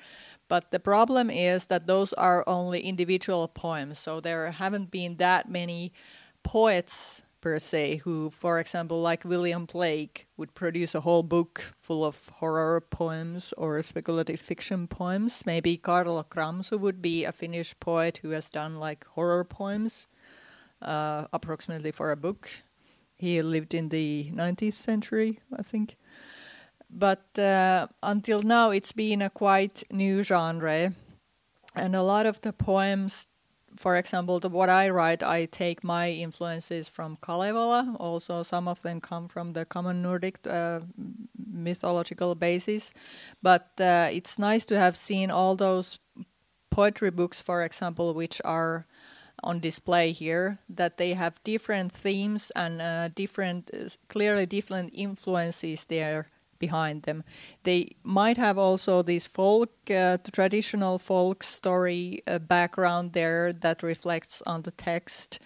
But 0.48 0.72
the 0.72 0.80
problem 0.80 1.30
is 1.30 1.68
that 1.68 1.88
those 1.88 2.14
are 2.14 2.44
only 2.48 2.82
individual 2.82 3.48
poems. 3.48 3.98
So 3.98 4.20
there 4.20 4.52
haven't 4.52 4.92
been 4.92 5.18
that 5.18 5.50
many 5.50 5.92
poets 6.44 7.24
per 7.42 7.60
se 7.60 7.98
who, 7.98 8.30
for 8.32 8.60
example, 8.60 9.02
like 9.02 9.24
William 9.24 9.66
Blake, 9.66 10.28
would 10.38 10.54
produce 10.54 10.96
a 10.96 11.02
whole 11.02 11.24
book 11.24 11.74
full 11.80 12.04
of 12.04 12.30
horror 12.30 12.82
poems 12.82 13.54
or 13.58 13.82
speculative 13.82 14.40
fiction 14.40 14.88
poems. 14.88 15.44
Maybe 15.46 15.78
Kaarlo 15.78 16.26
Kramsu 16.26 16.80
would 16.80 17.02
be 17.02 17.24
a 17.24 17.32
Finnish 17.32 17.76
poet 17.80 18.20
who 18.22 18.30
has 18.32 18.50
done 18.50 18.76
like 18.76 19.06
horror 19.06 19.44
poems, 19.44 20.08
uh, 20.82 21.26
approximately 21.34 21.92
for 21.92 22.12
a 22.12 22.16
book. 22.16 22.50
He 23.16 23.42
lived 23.42 23.74
in 23.74 23.90
the 23.90 24.32
19th 24.34 24.74
century, 24.74 25.40
I 25.56 25.62
think 25.62 25.98
but 26.96 27.38
uh, 27.38 27.88
until 28.02 28.40
now 28.40 28.72
it's 28.72 28.94
been 28.94 29.22
a 29.22 29.30
quite 29.30 29.84
new 29.92 30.24
genre. 30.24 30.94
And 31.76 31.94
a 31.94 32.02
lot 32.02 32.26
of 32.26 32.40
the 32.42 32.54
poems 32.54 33.28
for 33.76 33.98
example 33.98 34.40
the, 34.40 34.48
what 34.48 34.70
i 34.70 34.88
write 34.90 35.22
i 35.22 35.44
take 35.44 35.84
my 35.84 36.10
influences 36.10 36.88
from 36.88 37.18
kalevala. 37.22 37.98
Also 38.00 38.42
some 38.42 38.70
of 38.70 38.82
them 38.82 39.02
come 39.02 39.28
from 39.28 39.52
the 39.52 39.66
common 39.66 40.02
nordic 40.02 40.40
uh, 40.48 40.80
mythological 41.52 42.34
basis. 42.36 42.94
But 43.44 43.72
uh, 43.80 44.10
it's 44.12 44.40
nice 44.40 44.64
to 44.66 44.80
have 44.80 44.96
seen 44.96 45.30
all 45.30 45.58
those 45.58 46.00
poetry 46.72 47.12
books 47.12 47.42
for 47.42 47.64
example 47.64 48.14
which 48.14 48.42
are 48.46 48.86
on 49.44 49.60
display 49.60 50.14
here 50.14 50.60
that 50.70 50.98
they 50.98 51.14
have 51.14 51.44
different 51.44 51.92
themes 51.92 52.52
and 52.56 52.82
uh, 52.82 53.10
different 53.10 53.70
uh, 53.74 53.90
clearly 54.08 54.46
different 54.46 54.92
influences 54.94 55.86
there 55.86 56.28
behind 56.66 57.04
them. 57.04 57.24
They 57.64 57.82
might 58.04 58.38
have 58.38 58.58
also 58.58 59.04
this 59.04 59.28
folk, 59.28 59.72
uh, 59.90 60.18
traditional 60.40 61.00
folk 61.00 61.44
story 61.44 62.24
uh, 62.28 62.40
background 62.40 63.14
there 63.14 63.54
that 63.54 63.84
reflects 63.84 64.42
on 64.46 64.62
the 64.64 64.72
text. 64.72 65.40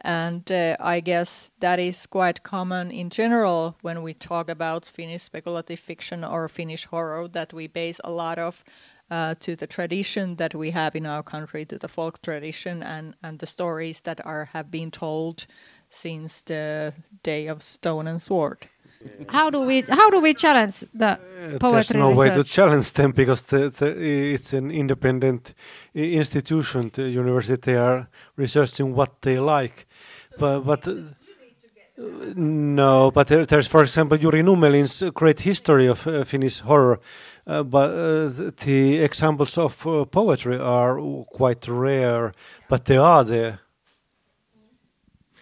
And 0.00 0.50
uh, 0.50 0.76
I 0.96 1.00
guess 1.00 1.50
that 1.60 1.78
is 1.78 2.06
quite 2.06 2.42
common 2.42 2.90
in 2.90 3.08
general 3.10 3.76
when 3.82 4.02
we 4.02 4.14
talk 4.14 4.50
about 4.50 4.92
Finnish 4.96 5.22
speculative 5.22 5.80
fiction 5.80 6.24
or 6.24 6.48
Finnish 6.48 6.84
horror, 6.86 7.28
that 7.28 7.52
we 7.52 7.68
base 7.68 8.00
a 8.04 8.10
lot 8.10 8.38
of 8.38 8.64
uh, 9.10 9.34
to 9.40 9.56
the 9.56 9.66
tradition 9.66 10.36
that 10.36 10.54
we 10.54 10.72
have 10.72 10.96
in 10.96 11.06
our 11.06 11.22
country, 11.22 11.64
to 11.64 11.78
the 11.78 11.88
folk 11.88 12.20
tradition 12.22 12.82
and, 12.82 13.14
and 13.22 13.38
the 13.38 13.46
stories 13.46 14.00
that 14.02 14.20
are 14.24 14.46
have 14.52 14.70
been 14.70 14.90
told 14.90 15.46
since 15.90 16.42
the 16.42 16.92
day 17.22 17.48
of 17.48 17.62
stone 17.62 18.06
and 18.06 18.20
sword. 18.20 18.68
How 19.28 19.50
do 19.50 19.60
we 19.60 19.82
how 19.88 20.10
do 20.10 20.20
we 20.20 20.34
challenge 20.34 20.84
the 20.94 21.18
Uh, 21.44 21.48
There's 21.48 21.58
poetry 21.58 21.98
no 21.98 22.10
way 22.10 22.30
to 22.30 22.42
challenge 22.44 22.92
them 22.92 23.12
because 23.12 23.42
the, 23.42 23.68
the, 23.70 23.88
it's 24.34 24.54
an 24.54 24.70
independent 24.70 25.54
institution. 25.94 26.90
The 26.92 27.02
university 27.02 27.60
they 27.72 27.76
are 27.76 28.08
researching 28.36 28.94
what 28.94 29.10
they 29.20 29.38
like, 29.38 29.86
but 30.38 30.60
but. 30.60 30.86
uh, 30.88 30.94
no, 32.34 33.10
but 33.12 33.28
there, 33.28 33.46
there's, 33.46 33.68
for 33.68 33.82
example, 33.82 34.18
Juri 34.18 34.42
Nummelin's 34.42 35.00
great 35.14 35.40
history 35.40 35.86
of 35.86 36.04
uh, 36.06 36.24
Finnish 36.24 36.58
horror, 36.60 36.98
uh, 37.46 37.62
but 37.62 37.90
uh, 37.90 38.50
the 38.64 38.98
examples 38.98 39.56
of 39.56 39.86
uh, 39.86 40.04
poetry 40.04 40.58
are 40.58 40.98
quite 41.30 41.68
rare, 41.68 42.32
but 42.68 42.86
they 42.86 42.96
are 42.96 43.22
there. 43.22 43.60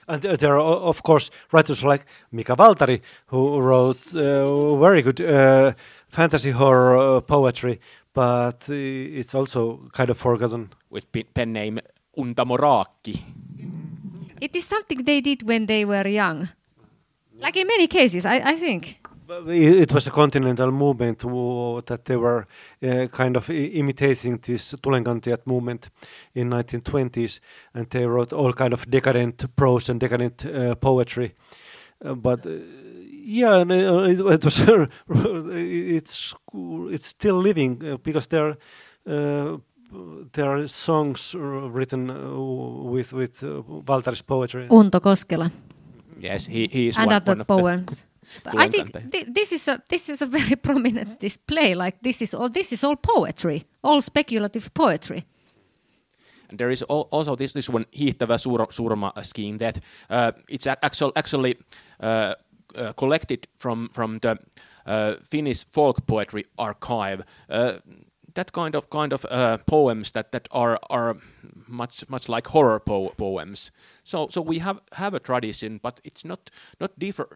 And 0.08 0.20
there- 0.22 0.36
there 0.36 0.54
are, 0.58 0.60
of 0.90 1.02
course, 1.02 1.30
writers 1.52 1.82
like 1.84 2.04
Mika 2.32 2.56
Waltari, 2.56 3.00
who 3.26 3.60
wrote 3.60 4.14
uh, 4.14 4.76
very 4.76 5.02
good 5.02 5.20
uh, 5.20 5.72
fantasy 6.08 6.50
horror 6.50 6.96
uh, 6.96 7.20
poetry, 7.20 7.80
but 8.14 8.68
uh, 8.68 8.74
it's 9.18 9.34
also 9.34 9.88
kind 9.92 10.10
of 10.10 10.18
forgotten. 10.18 10.70
With 10.90 11.10
pen, 11.12 11.24
pen 11.34 11.52
name 11.52 11.80
Untamo 12.18 12.56
Raakki. 12.58 13.22
It 14.40 14.56
is 14.56 14.64
something 14.66 15.04
they 15.04 15.20
did 15.20 15.42
when 15.46 15.66
they 15.66 15.84
were 15.84 16.06
young. 16.08 16.48
Like 17.40 17.56
in 17.56 17.66
many 17.66 17.86
cases, 17.86 18.26
I, 18.26 18.40
I 18.52 18.56
think. 18.56 18.98
But 19.26 19.48
It 19.48 19.80
it 19.82 19.92
was 19.92 20.06
a 20.06 20.10
continental 20.10 20.70
movement 20.70 21.24
wo- 21.24 21.80
that 21.86 22.04
they 22.04 22.16
were 22.16 22.46
uh, 22.82 23.06
kind 23.06 23.36
of 23.36 23.48
imitating 23.50 24.38
this 24.40 24.74
Tulenkantajat 24.82 25.46
movement 25.46 25.90
in 26.34 26.50
1920s, 26.50 27.40
and 27.74 27.88
they 27.90 28.06
wrote 28.06 28.32
all 28.32 28.52
kind 28.52 28.72
of 28.72 28.84
decadent 28.90 29.46
prose 29.56 29.88
and 29.90 30.00
decadent 30.00 30.44
uh, 30.44 30.74
poetry. 30.74 31.34
Uh, 32.04 32.14
but 32.14 32.46
uh, 32.46 32.50
yeah, 33.24 33.60
and, 33.60 33.72
it, 33.72 34.20
it 34.20 34.44
was 34.44 34.60
it's 35.48 36.34
it's 36.90 37.06
still 37.06 37.36
living 37.42 37.98
because 38.02 38.26
there 38.28 38.56
uh, 39.06 39.58
there 40.32 40.50
are 40.50 40.66
songs 40.68 41.34
written 41.34 42.08
with 42.90 43.12
with 43.12 43.42
Waltari's 43.86 44.22
poetry. 44.22 44.66
Unto 44.70 45.00
Koskela. 45.00 45.50
Yes, 46.20 46.46
he, 46.46 46.68
he 46.70 46.88
is 46.88 46.96
and 46.98 47.06
one, 47.06 47.16
other 47.16 47.32
one 47.32 47.40
of 47.40 47.46
the 47.46 47.54
poems. 47.54 48.04
But 48.44 48.54
I 48.56 48.68
think 48.68 48.92
thi- 49.10 49.26
this 49.34 49.52
is 49.52 49.68
a 49.68 49.78
this 49.90 50.08
is 50.08 50.22
a 50.22 50.26
very 50.26 50.56
prominent 50.66 51.20
display. 51.20 51.74
Like 51.74 51.96
this 52.02 52.22
is 52.22 52.34
all 52.34 52.48
this 52.48 52.72
is 52.72 52.84
all 52.84 52.96
poetry, 52.96 53.62
all 53.82 54.00
speculative 54.00 54.70
poetry. 54.74 55.24
And 56.50 56.58
there 56.58 56.70
is 56.72 56.84
al- 56.90 57.08
also 57.10 57.36
this, 57.36 57.52
this 57.52 57.70
one 57.70 57.86
hiihtävä 57.98 58.38
suur, 58.38 58.66
surma 58.70 59.12
scheme 59.22 59.58
that 59.58 59.76
uh, 60.10 60.32
it's 60.48 60.66
actual, 60.66 61.12
actually 61.14 61.54
uh, 62.02 62.34
uh, 62.76 62.92
collected 62.96 63.38
from 63.58 63.88
from 63.92 64.18
the 64.20 64.36
uh, 64.86 65.16
Finnish 65.30 65.66
folk 65.74 65.96
poetry 66.06 66.44
archive. 66.58 67.22
Uh, 67.48 67.80
that 68.34 68.52
kind 68.52 68.74
of 68.74 68.88
kind 68.90 69.12
of 69.12 69.24
uh, 69.24 69.58
poems 69.70 70.12
that, 70.12 70.30
that 70.32 70.48
are 70.50 70.78
are 70.90 71.14
much 71.72 72.04
much 72.08 72.28
like 72.28 72.48
horror 72.48 72.80
po- 72.80 73.12
poems. 73.16 73.72
So 74.04 74.28
so 74.30 74.40
we 74.40 74.58
have 74.60 74.80
have 74.92 75.14
a 75.16 75.20
tradition, 75.20 75.80
but 75.82 76.00
it's 76.04 76.24
not 76.24 76.50
not 76.80 76.90
differ, 76.98 77.26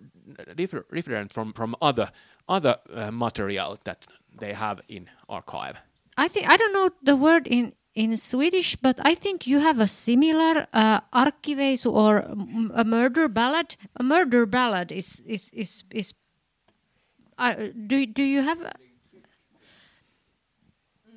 differ, 0.57 0.85
different 0.95 1.33
from 1.33 1.53
from 1.53 1.75
other 1.81 2.11
other 2.49 2.77
uh, 2.95 3.11
material 3.11 3.77
that 3.85 4.07
they 4.41 4.53
have 4.55 4.81
in 4.89 5.09
archive. 5.29 5.77
I 6.17 6.29
think 6.29 6.47
I 6.49 6.57
don't 6.57 6.73
know 6.73 6.91
the 7.03 7.17
word 7.17 7.47
in 7.47 7.73
in 7.95 8.17
Swedish, 8.17 8.77
but 8.77 8.99
I 9.11 9.15
think 9.15 9.47
you 9.47 9.61
have 9.61 9.81
a 9.81 9.89
similar 9.89 10.67
uh, 10.73 11.01
arkkiveisu 11.13 11.91
or 11.93 12.19
m- 12.31 12.73
a 12.75 12.85
murder 12.85 13.29
ballad. 13.29 13.77
A 13.97 14.03
murder 14.03 14.47
ballad 14.47 14.93
is 14.93 15.23
is 15.27 15.51
is 15.53 15.85
is. 15.91 16.15
Uh, 17.39 17.55
do 17.87 18.07
do 18.07 18.23
you 18.23 18.43
have? 18.43 18.59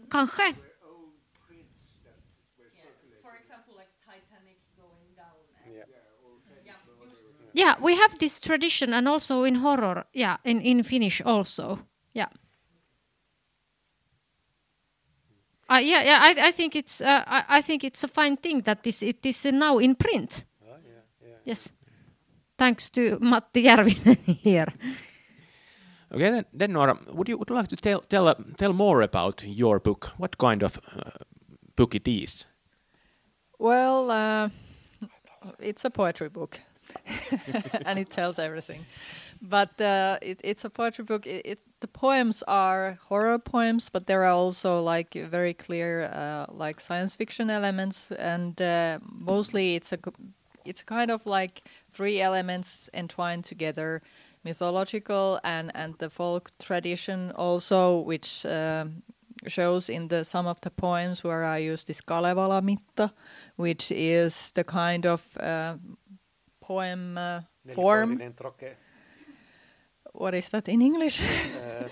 Kanske. 0.09 0.55
For 3.21 3.35
example, 3.39 3.73
like 3.77 3.91
Titanic 4.05 4.57
going 4.77 5.13
down. 5.15 5.37
Yeah, 7.59 7.75
we 7.81 7.95
have 7.95 8.17
this 8.19 8.39
tradition, 8.39 8.93
and 8.93 9.07
also 9.07 9.43
in 9.43 9.55
horror. 9.55 10.05
Yeah, 10.13 10.37
in 10.43 10.61
in 10.61 10.83
Finnish 10.83 11.21
also. 11.25 11.79
Yeah. 12.13 12.29
Uh, 15.71 15.81
yeah, 15.81 16.03
yeah. 16.03 16.19
I, 16.23 16.47
I 16.47 16.51
think 16.51 16.75
it's 16.75 17.01
uh, 17.01 17.23
I, 17.27 17.57
I 17.57 17.61
think 17.61 17.83
it's 17.83 18.03
a 18.03 18.07
fine 18.07 18.37
thing 18.37 18.63
that 18.63 18.83
this 18.83 19.03
it 19.03 19.25
is 19.25 19.45
now 19.45 19.79
in 19.79 19.95
print. 19.95 20.45
Oh 20.61 20.77
yeah, 20.85 21.35
Yes, 21.45 21.73
thanks 22.57 22.89
to 22.91 23.17
Matti 23.19 23.63
Järvinen 23.63 24.17
here. 24.43 24.73
Okay, 26.11 26.31
then, 26.31 26.45
then 26.53 26.71
Noora, 26.73 26.97
would 27.13 27.29
you 27.29 27.37
would 27.37 27.49
you 27.49 27.55
like 27.55 27.67
to 27.67 27.75
tell 27.75 27.99
tell 28.01 28.27
uh, 28.27 28.35
tell 28.57 28.73
more 28.73 29.03
about 29.03 29.43
your 29.43 29.79
book? 29.79 30.11
What 30.17 30.37
kind 30.37 30.63
of 30.63 30.79
uh, 30.95 31.11
book 31.75 31.95
it 31.95 32.07
is? 32.07 32.47
Well, 33.59 34.09
uh, 34.11 34.49
it's 35.59 35.85
a 35.85 35.89
poetry 35.89 36.29
book, 36.29 36.59
and 37.85 37.99
it 37.99 38.09
tells 38.09 38.39
everything. 38.39 38.85
But 39.41 39.79
uh, 39.79 40.17
it, 40.21 40.41
it's 40.43 40.65
a 40.65 40.69
poetry 40.69 41.05
book. 41.05 41.25
It, 41.25 41.45
it 41.45 41.59
the 41.79 41.87
poems 41.87 42.43
are 42.47 42.99
horror 43.07 43.39
poems, 43.39 43.89
but 43.89 44.07
there 44.07 44.23
are 44.23 44.33
also 44.33 44.81
like 44.81 45.13
very 45.13 45.53
clear 45.53 46.03
uh, 46.03 46.45
like 46.51 46.79
science 46.79 47.15
fiction 47.15 47.49
elements, 47.49 48.11
and 48.11 48.61
uh, 48.61 48.99
mostly 49.01 49.75
it's 49.75 49.93
a 49.93 49.99
it's 50.65 50.83
kind 50.83 51.09
of 51.09 51.25
like 51.25 51.63
three 51.93 52.21
elements 52.21 52.89
entwined 52.93 53.43
together 53.43 54.01
mythological 54.43 55.39
and 55.43 55.71
and 55.75 55.95
the 55.97 56.09
folk 56.09 56.51
tradition 56.59 57.31
also 57.35 57.99
which 57.99 58.45
um, 58.45 59.03
shows 59.47 59.89
in 59.89 60.07
the 60.07 60.23
some 60.23 60.47
of 60.47 60.59
the 60.61 60.69
poems 60.69 61.23
where 61.23 61.43
I 61.43 61.57
use 61.57 61.83
this 61.83 62.01
Kalevala 62.01 62.61
mitta 62.61 63.11
which 63.55 63.91
is 63.91 64.51
the 64.51 64.63
kind 64.63 65.05
of 65.05 65.23
uh, 65.37 65.75
poem 66.69 67.17
uh, 67.17 67.41
form 67.75 68.09
what 70.13 70.33
is 70.33 70.49
that 70.49 70.67
in 70.67 70.81
English 70.81 71.21
uh, 71.21 71.89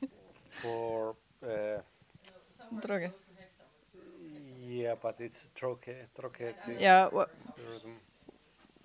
for 0.62 1.14
uh, 1.42 1.80
Droge. 2.82 3.10
yeah, 4.68 4.94
but 5.02 5.20
it's 5.20 5.48
troke, 5.54 5.86
troke. 6.20 6.54
yeah 6.80 7.08
wha- 7.12 7.30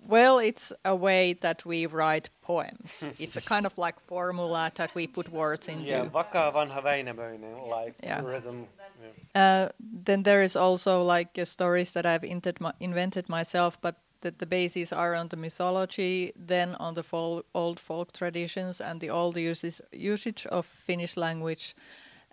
well 0.08 0.38
it's 0.38 0.72
a 0.84 0.94
way 0.94 1.32
that 1.40 1.64
we 1.64 1.86
write 1.86 2.30
poems 2.42 3.04
it's 3.18 3.36
a 3.36 3.40
kind 3.54 3.66
of 3.66 3.72
like 3.78 3.96
formula 4.06 4.70
that 4.74 4.94
we 4.94 5.06
put 5.06 5.28
words 5.28 5.68
into 5.68 5.92
Yeah, 5.92 6.04
vakaa 6.12 6.52
vanha 6.52 6.82
Väinämöinen, 6.82 7.54
like 7.80 7.94
Yeah. 8.02 8.24
rhythm. 8.26 8.66
Yeah. 9.02 9.12
Uh, 9.34 9.68
then 10.04 10.22
there 10.22 10.42
is 10.44 10.56
also 10.56 11.02
like 11.02 11.40
uh, 11.42 11.44
stories 11.44 11.92
that 11.92 12.04
I've 12.06 12.26
inted 12.26 12.56
invented 12.80 13.28
myself, 13.28 13.78
but 13.80 13.94
that 14.22 14.38
the 14.38 14.46
bases 14.46 14.92
are 14.92 15.14
on 15.14 15.28
the 15.28 15.36
mythology, 15.36 16.32
then 16.34 16.74
on 16.80 16.94
the 16.94 17.02
fol- 17.02 17.44
old 17.54 17.78
folk 17.78 18.12
traditions 18.12 18.80
and 18.80 19.00
the 19.00 19.10
old 19.10 19.36
uses, 19.36 19.80
usage 19.92 20.46
of 20.46 20.66
Finnish 20.66 21.16
language, 21.16 21.74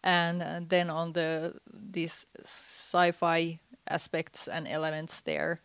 and, 0.04 0.42
uh, 0.42 0.60
then 0.68 0.90
on 0.90 1.14
the 1.14 1.54
these 1.92 2.26
sci-fi 2.44 3.60
aspects 3.88 4.48
and 4.48 4.68
elements 4.68 5.22
there. 5.22 5.60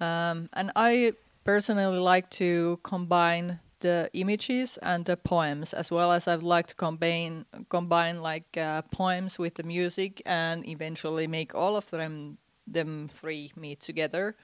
Um, 0.00 0.48
and 0.52 0.72
I 0.74 1.12
personally 1.44 1.98
like 1.98 2.28
to 2.30 2.78
combine 2.82 3.60
the 3.80 4.08
images 4.12 4.78
and 4.78 5.04
the 5.04 5.16
poems, 5.16 5.74
as 5.74 5.90
well 5.90 6.12
as 6.12 6.26
I'd 6.26 6.42
like 6.42 6.66
to 6.68 6.74
combine 6.74 7.44
combine 7.68 8.22
like 8.22 8.56
uh, 8.56 8.82
poems 8.90 9.38
with 9.38 9.54
the 9.54 9.62
music, 9.62 10.22
and 10.24 10.66
eventually 10.66 11.26
make 11.26 11.54
all 11.54 11.76
of 11.76 11.90
them 11.90 12.38
them 12.72 13.08
three 13.08 13.50
meet 13.56 13.80
together, 13.80 14.34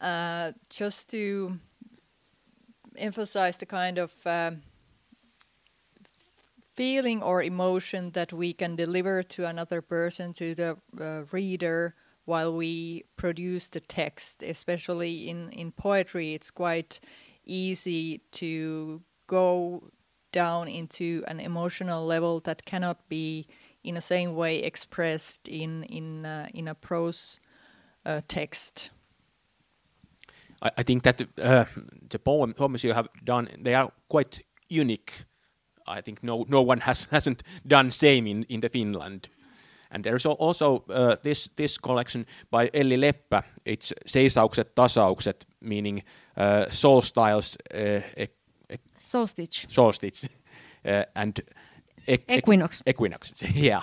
uh, 0.00 0.52
just 0.68 1.10
to 1.10 1.58
emphasize 2.96 3.56
the 3.56 3.66
kind 3.66 3.98
of 3.98 4.12
um 4.26 4.62
feeling 6.74 7.22
or 7.22 7.42
emotion 7.42 8.10
that 8.12 8.32
we 8.32 8.54
can 8.54 8.74
deliver 8.74 9.22
to 9.22 9.46
another 9.46 9.82
person, 9.82 10.32
to 10.32 10.54
the 10.54 10.76
uh, 10.98 11.22
reader, 11.30 11.94
while 12.24 12.56
we 12.56 13.04
produce 13.16 13.68
the 13.68 13.80
text. 13.80 14.42
Especially 14.42 15.28
in, 15.28 15.50
in 15.50 15.72
poetry, 15.72 16.32
it's 16.32 16.50
quite 16.50 17.00
easy 17.44 18.22
to 18.30 19.02
go 19.26 19.90
down 20.32 20.68
into 20.68 21.22
an 21.26 21.40
emotional 21.40 22.06
level 22.06 22.40
that 22.40 22.64
cannot 22.64 23.06
be 23.08 23.46
in 23.82 23.94
the 23.94 24.00
same 24.00 24.34
way 24.34 24.62
expressed 24.62 25.48
in 25.48 25.82
in 25.84 26.24
uh, 26.24 26.46
in 26.54 26.68
a 26.68 26.74
prose 26.74 27.40
uh, 28.06 28.20
text. 28.28 28.90
I, 30.62 30.70
I 30.80 30.82
think 30.84 31.02
that 31.02 31.20
uh, 31.20 31.64
the 32.10 32.18
poem, 32.18 32.54
poems 32.54 32.84
you 32.84 32.94
have 32.94 33.08
done, 33.26 33.48
they 33.64 33.74
are 33.74 33.90
quite 34.08 34.40
unique. 34.70 35.12
I 35.98 36.02
think 36.02 36.22
no 36.22 36.44
no 36.48 36.62
one 36.62 36.80
has 36.80 37.08
hasn't 37.12 37.42
done 37.70 37.90
same 37.90 38.30
in 38.30 38.44
in 38.48 38.60
the 38.60 38.68
Finland. 38.68 39.28
And 39.92 40.04
there's 40.04 40.26
also 40.26 40.84
uh, 40.88 41.16
this 41.22 41.50
this 41.56 41.78
collection 41.78 42.26
by 42.50 42.70
Elli 42.72 42.96
Leppä. 42.96 43.42
It's 43.64 43.92
seisaukset, 44.06 44.74
tasaukset, 44.74 45.46
meaning 45.60 46.02
uh, 46.36 46.66
soul 46.70 47.00
styles, 47.02 47.56
uh, 47.74 48.02
ec- 48.16 48.36
Solstice. 48.98 49.66
solstice, 49.68 50.28
uh, 50.84 51.02
and 51.14 51.40
ec- 52.06 52.30
Equinox. 52.30 52.82
equinox. 52.86 53.42
yeah, 53.54 53.82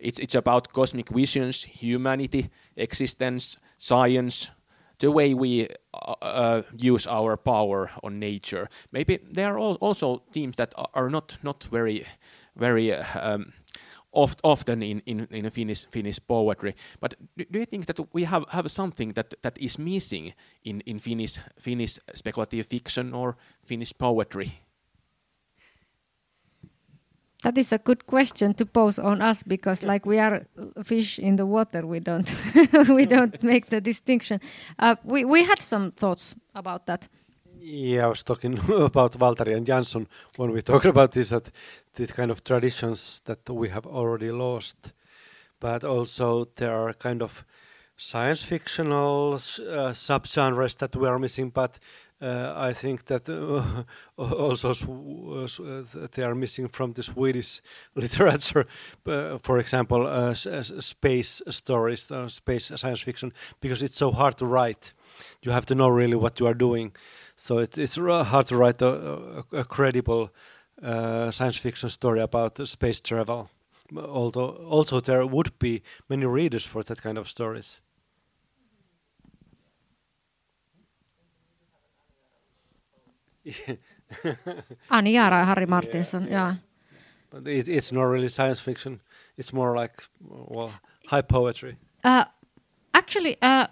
it's 0.00 0.18
it's 0.20 0.36
about 0.36 0.68
cosmic 0.72 1.10
visions, 1.14 1.66
humanity, 1.82 2.50
existence, 2.76 3.58
science, 3.78 4.52
the 4.98 5.10
way 5.10 5.34
we 5.34 5.68
uh, 5.92 6.14
uh, 6.22 6.62
use 6.76 7.06
our 7.06 7.36
power 7.36 7.90
on 8.02 8.18
nature. 8.18 8.68
Maybe 8.92 9.18
there 9.32 9.54
are 9.54 9.58
also 9.58 10.22
themes 10.32 10.56
that 10.56 10.74
are 10.76 11.10
not 11.10 11.38
not 11.42 11.64
very 11.64 12.06
very. 12.56 12.92
Um, 12.92 13.52
Oft, 14.16 14.38
often 14.44 14.80
in, 14.80 15.02
in, 15.06 15.26
in 15.32 15.50
Finnish, 15.50 15.86
Finnish 15.90 16.20
poetry, 16.28 16.76
but 17.00 17.14
do, 17.36 17.44
do 17.50 17.58
you 17.58 17.66
think 17.66 17.86
that 17.86 17.98
we 18.12 18.22
have, 18.22 18.44
have 18.50 18.70
something 18.70 19.12
that, 19.14 19.34
that 19.42 19.58
is 19.58 19.76
missing 19.76 20.32
in, 20.62 20.82
in 20.82 21.00
Finnish, 21.00 21.40
Finnish 21.58 21.98
speculative 22.14 22.64
fiction 22.68 23.12
or 23.12 23.36
Finnish 23.64 23.92
poetry? 23.98 24.63
That 27.44 27.58
is 27.58 27.72
a 27.72 27.78
good 27.78 28.06
question 28.06 28.54
to 28.54 28.64
pose 28.64 28.98
on 28.98 29.20
us 29.20 29.42
because, 29.42 29.82
like, 29.82 30.06
we 30.06 30.18
are 30.18 30.46
fish 30.82 31.18
in 31.18 31.36
the 31.36 31.44
water. 31.44 31.86
We 31.86 32.00
don't 32.00 32.28
we 32.88 33.04
don't 33.04 33.42
make 33.42 33.68
the 33.68 33.82
distinction. 33.82 34.40
Uh, 34.78 34.96
we 35.04 35.26
we 35.26 35.44
had 35.44 35.60
some 35.60 35.92
thoughts 35.92 36.34
about 36.54 36.86
that. 36.86 37.08
Yeah, 37.60 38.06
I 38.06 38.08
was 38.08 38.22
talking 38.22 38.58
about 38.68 39.18
Waltari 39.18 39.54
and 39.54 39.66
Jansson 39.66 40.06
when 40.36 40.52
we 40.52 40.62
talked 40.62 40.86
about 40.86 41.12
this, 41.12 41.28
that 41.28 41.50
these 41.94 42.12
kind 42.12 42.30
of 42.30 42.42
traditions 42.42 43.20
that 43.26 43.50
we 43.50 43.68
have 43.68 43.86
already 43.86 44.32
lost, 44.32 44.92
but 45.60 45.84
also 45.84 46.46
there 46.56 46.74
are 46.74 46.94
kind 46.94 47.22
of 47.22 47.44
science 47.96 48.42
fictional 48.42 49.34
uh, 49.34 49.92
subgenres 49.92 50.76
that 50.78 50.96
we 50.96 51.06
are 51.06 51.18
missing, 51.18 51.50
but 51.50 51.78
I 52.56 52.72
think 52.72 53.04
that 53.06 53.28
uh, 53.28 53.84
also 54.16 54.70
uh, 54.70 55.44
uh, 55.44 56.06
they 56.12 56.22
are 56.22 56.34
missing 56.34 56.68
from 56.68 56.92
the 56.92 57.02
Swedish 57.02 57.60
literature. 57.94 58.66
Uh, 59.06 59.38
for 59.42 59.58
example, 59.58 60.06
uh, 60.06 60.34
space 60.34 61.42
stories, 61.50 62.10
uh, 62.10 62.28
space 62.28 62.72
science 62.74 63.00
fiction, 63.00 63.32
because 63.60 63.82
it's 63.82 63.96
so 63.96 64.10
hard 64.12 64.38
to 64.38 64.46
write. 64.46 64.92
You 65.42 65.52
have 65.52 65.66
to 65.66 65.74
know 65.74 65.88
really 65.88 66.16
what 66.16 66.40
you 66.40 66.46
are 66.46 66.54
doing. 66.54 66.92
So 67.36 67.58
it's 67.58 67.96
hard 67.96 68.46
to 68.46 68.56
write 68.56 68.80
a, 68.82 69.42
a, 69.52 69.58
a 69.60 69.64
credible 69.64 70.30
uh, 70.82 71.30
science 71.30 71.56
fiction 71.56 71.88
story 71.88 72.20
about 72.20 72.58
uh, 72.58 72.66
space 72.66 73.00
travel. 73.00 73.50
Although 73.96 74.50
also 74.68 75.00
there 75.00 75.26
would 75.26 75.58
be 75.58 75.82
many 76.08 76.26
readers 76.26 76.64
for 76.64 76.82
that 76.82 77.02
kind 77.02 77.18
of 77.18 77.28
stories. 77.28 77.80
Aniara, 84.90 85.44
Harry 85.44 85.66
Martinson, 85.66 86.26
yeah. 86.30 86.56
But 87.30 87.46
it, 87.48 87.68
it's 87.68 87.92
not 87.92 88.04
really 88.04 88.28
science 88.28 88.60
fiction. 88.60 89.00
It's 89.36 89.52
more 89.52 89.74
like 89.74 90.04
well, 90.20 90.72
high 91.06 91.22
poetry. 91.22 91.76
Uh, 92.02 92.24
actually, 92.92 93.36
uh, 93.42 93.66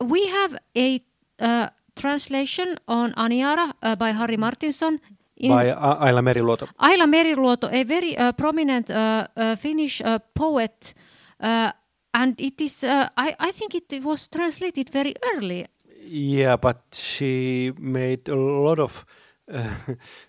we 0.00 0.26
have 0.28 0.56
a 0.76 1.00
uh, 1.38 1.68
translation 1.94 2.76
on 2.86 3.12
Aniara 3.12 3.72
uh, 3.82 3.96
by 3.96 4.10
Harry 4.12 4.36
Martinson. 4.36 5.00
In 5.36 5.50
by 5.50 5.70
Aila 5.70 6.20
Meriluoto. 6.20 6.68
Aila 6.80 7.06
Meriluoto, 7.06 7.72
a 7.72 7.84
very 7.84 8.16
uh, 8.16 8.32
prominent 8.32 8.90
uh, 8.90 9.26
Finnish 9.56 10.02
poet, 10.34 10.94
uh, 11.40 11.70
and 12.12 12.34
it 12.40 12.60
is. 12.60 12.82
I 12.82 13.36
I 13.38 13.52
think 13.52 13.74
it 13.76 14.02
was 14.02 14.28
translated 14.28 14.90
very 14.90 15.14
early. 15.32 15.66
Yeah, 16.10 16.56
but 16.56 16.82
she 16.92 17.72
made 17.78 18.28
a 18.28 18.36
lot 18.36 18.78
of 18.78 19.04
uh, 19.52 19.68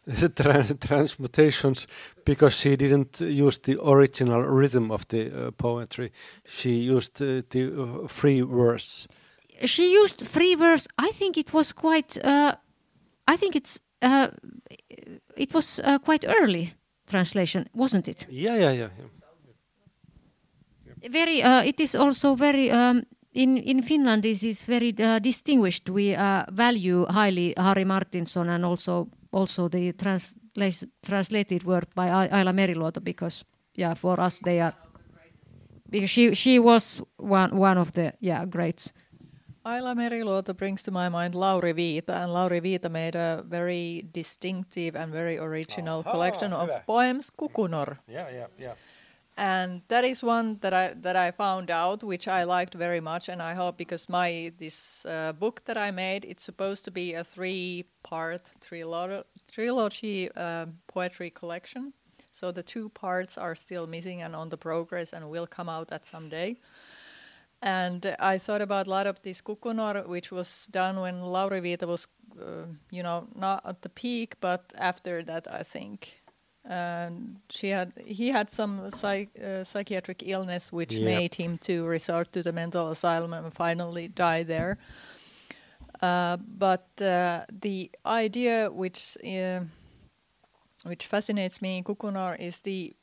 tra- 0.36 0.76
transmutations 0.76 1.88
because 2.26 2.54
she 2.54 2.76
didn't 2.76 3.22
use 3.22 3.60
the 3.60 3.82
original 3.82 4.42
rhythm 4.42 4.92
of 4.92 5.08
the 5.08 5.32
uh, 5.32 5.52
poetry. 5.52 6.12
She 6.46 6.72
used 6.72 7.22
uh, 7.22 7.44
the 7.50 8.04
uh, 8.04 8.08
free 8.08 8.42
verse. 8.42 9.08
She 9.65 9.94
used 9.94 10.28
free 10.28 10.56
verse. 10.56 10.86
I 10.98 11.12
think 11.12 11.38
it 11.38 11.54
was 11.54 11.72
quite. 11.72 12.18
Uh, 12.18 12.56
I 13.28 13.38
think 13.38 13.56
it's. 13.56 13.80
Uh, 14.02 14.30
it 15.38 15.54
was 15.54 15.80
uh, 15.84 16.00
quite 16.00 16.26
early 16.28 16.74
translation, 17.08 17.70
wasn't 17.74 18.08
it? 18.08 18.28
Yeah, 18.30 18.56
yeah, 18.56 18.72
yeah. 18.72 18.89
yeah. 21.02 21.10
very 21.10 21.42
it 21.42 21.80
is 21.80 21.96
also 21.96 22.36
very 22.36 22.70
um, 22.70 23.04
in 23.34 23.58
in 23.58 23.84
Finland 23.84 24.22
this 24.24 24.44
is 24.44 24.65
very 24.70 24.94
uh, 25.00 25.20
distinguished 25.24 25.89
we 25.89 26.15
uh, 26.15 26.44
value 26.58 27.06
highly 27.10 27.54
Harry 27.58 27.86
Martinson 27.86 28.50
and 28.50 28.65
also 28.65 29.08
also 29.32 29.70
the 29.70 29.94
transla- 29.94 30.88
translated 31.08 31.63
work 31.63 31.94
by 31.96 32.08
A- 32.10 32.30
Aila 32.32 32.54
Meriluoto 32.54 33.02
because 33.02 33.46
yeah 33.78 33.96
for 33.96 34.20
us 34.20 34.39
they 34.44 34.62
are 34.62 34.74
because 35.92 36.10
she 36.10 36.36
she 36.36 36.60
was 36.60 37.02
one 37.18 37.50
one 37.60 37.78
of 37.82 37.92
the 37.92 38.12
yeah 38.20 38.46
greats 38.46 38.94
Aila 39.65 39.94
Meriluoto 39.96 40.54
brings 40.54 40.84
to 40.84 40.92
my 40.92 41.10
mind 41.10 41.36
Lauri 41.36 41.74
Viita, 41.74 42.24
and 42.24 42.34
Lauri 42.34 42.62
Viita 42.62 42.89
made 42.89 43.15
a 43.15 43.44
very 43.50 44.06
distinctive 44.15 44.96
and 44.96 45.12
very 45.13 45.38
original 45.38 46.00
Aha, 46.00 46.12
collection 46.12 46.54
of 46.54 46.70
hyvä. 46.70 46.84
poems, 46.86 47.30
Kukunor. 47.38 47.98
Yeah, 48.08 48.34
yeah, 48.34 48.48
yeah. 48.60 48.76
And 49.39 49.82
that 49.88 50.04
is 50.04 50.21
one 50.21 50.58
that 50.60 50.73
I 50.73 50.93
that 51.02 51.15
I 51.15 51.32
found 51.32 51.71
out, 51.71 52.04
which 52.04 52.28
I 52.28 52.43
liked 52.43 52.73
very 52.73 52.99
much, 52.99 53.30
and 53.30 53.41
I 53.41 53.54
hope 53.54 53.78
because 53.78 54.10
my 54.10 54.52
this 54.58 55.06
uh, 55.06 55.32
book 55.32 55.63
that 55.65 55.78
I 55.78 55.91
made, 55.91 56.25
it's 56.25 56.43
supposed 56.43 56.84
to 56.86 56.91
be 56.91 57.13
a 57.13 57.23
three-part 57.23 58.49
trilo- 58.60 59.23
trilogy 59.49 60.30
uh, 60.36 60.65
poetry 60.88 61.30
collection. 61.30 61.93
So 62.32 62.52
the 62.52 62.63
two 62.63 62.89
parts 62.89 63.38
are 63.38 63.56
still 63.56 63.88
missing 63.88 64.21
and 64.21 64.36
on 64.36 64.49
the 64.49 64.58
progress, 64.58 65.13
and 65.13 65.30
will 65.30 65.47
come 65.47 65.69
out 65.69 65.91
at 65.91 66.06
some 66.06 66.28
day. 66.30 66.60
And 67.62 68.15
I 68.19 68.38
thought 68.38 68.62
about 68.62 68.88
a 68.88 68.89
lot 68.89 69.08
of 69.08 69.21
this 69.21 69.41
Kukunor, 69.41 70.06
which 70.08 70.32
was 70.32 70.67
done 70.71 70.99
when 70.99 71.21
Lauri 71.21 71.62
Viita 71.62 71.88
was, 71.88 72.08
uh, 72.39 72.67
you 72.91 73.04
know, 73.04 73.28
not 73.36 73.65
at 73.65 73.82
the 73.82 73.89
peak, 73.89 74.36
but 74.41 74.73
after 74.78 75.23
that, 75.23 75.47
I 75.49 75.63
think 75.63 76.18
and 76.69 77.38
she 77.49 77.69
had 77.69 77.91
he 78.05 78.29
had 78.29 78.49
some 78.49 78.89
psych, 78.91 79.29
uh, 79.43 79.63
psychiatric 79.63 80.23
illness 80.25 80.71
which 80.71 80.93
Yep. 80.93 81.03
made 81.05 81.36
him 81.36 81.58
to 81.58 81.84
resort 81.86 82.32
to 82.32 82.43
the 82.43 82.53
mental 82.53 82.89
asylum 82.89 83.34
and 83.34 83.53
finally 83.53 84.08
die 84.08 84.43
there 84.43 84.77
uh, 86.01 86.38
but 86.38 86.88
uh, 87.01 87.41
the 87.49 87.89
idea 88.05 88.69
which 88.71 89.17
uh, 89.25 89.62
which 90.84 91.08
fascinates 91.08 91.62
me 91.62 91.77
in 91.77 91.84
Kukunor 91.84 92.39
is 92.39 92.62
the 92.62 92.95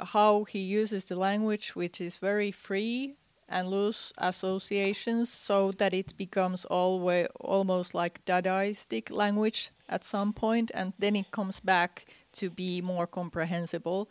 how 0.00 0.44
he 0.44 0.58
uses 0.58 1.04
the 1.04 1.14
language 1.16 1.76
which 1.76 2.00
is 2.00 2.18
very 2.18 2.50
free 2.50 3.14
and 3.48 3.68
loose 3.68 4.12
associations 4.18 5.30
so 5.30 5.70
that 5.72 5.92
it 5.94 6.16
becomes 6.16 6.64
always 6.64 7.28
almost 7.40 7.94
like 7.94 8.24
dadaistic 8.24 9.10
language 9.10 9.70
at 9.88 10.02
some 10.02 10.32
point 10.32 10.70
and 10.74 10.92
then 10.98 11.14
it 11.14 11.30
comes 11.30 11.60
back 11.60 12.04
to 12.32 12.50
be 12.50 12.80
more 12.80 13.06
comprehensible 13.06 14.08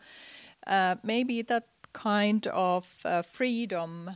uh, 0.67 0.95
maybe 1.03 1.41
that 1.41 1.67
kind 1.93 2.47
of 2.47 2.87
uh, 3.03 3.21
freedom 3.21 4.11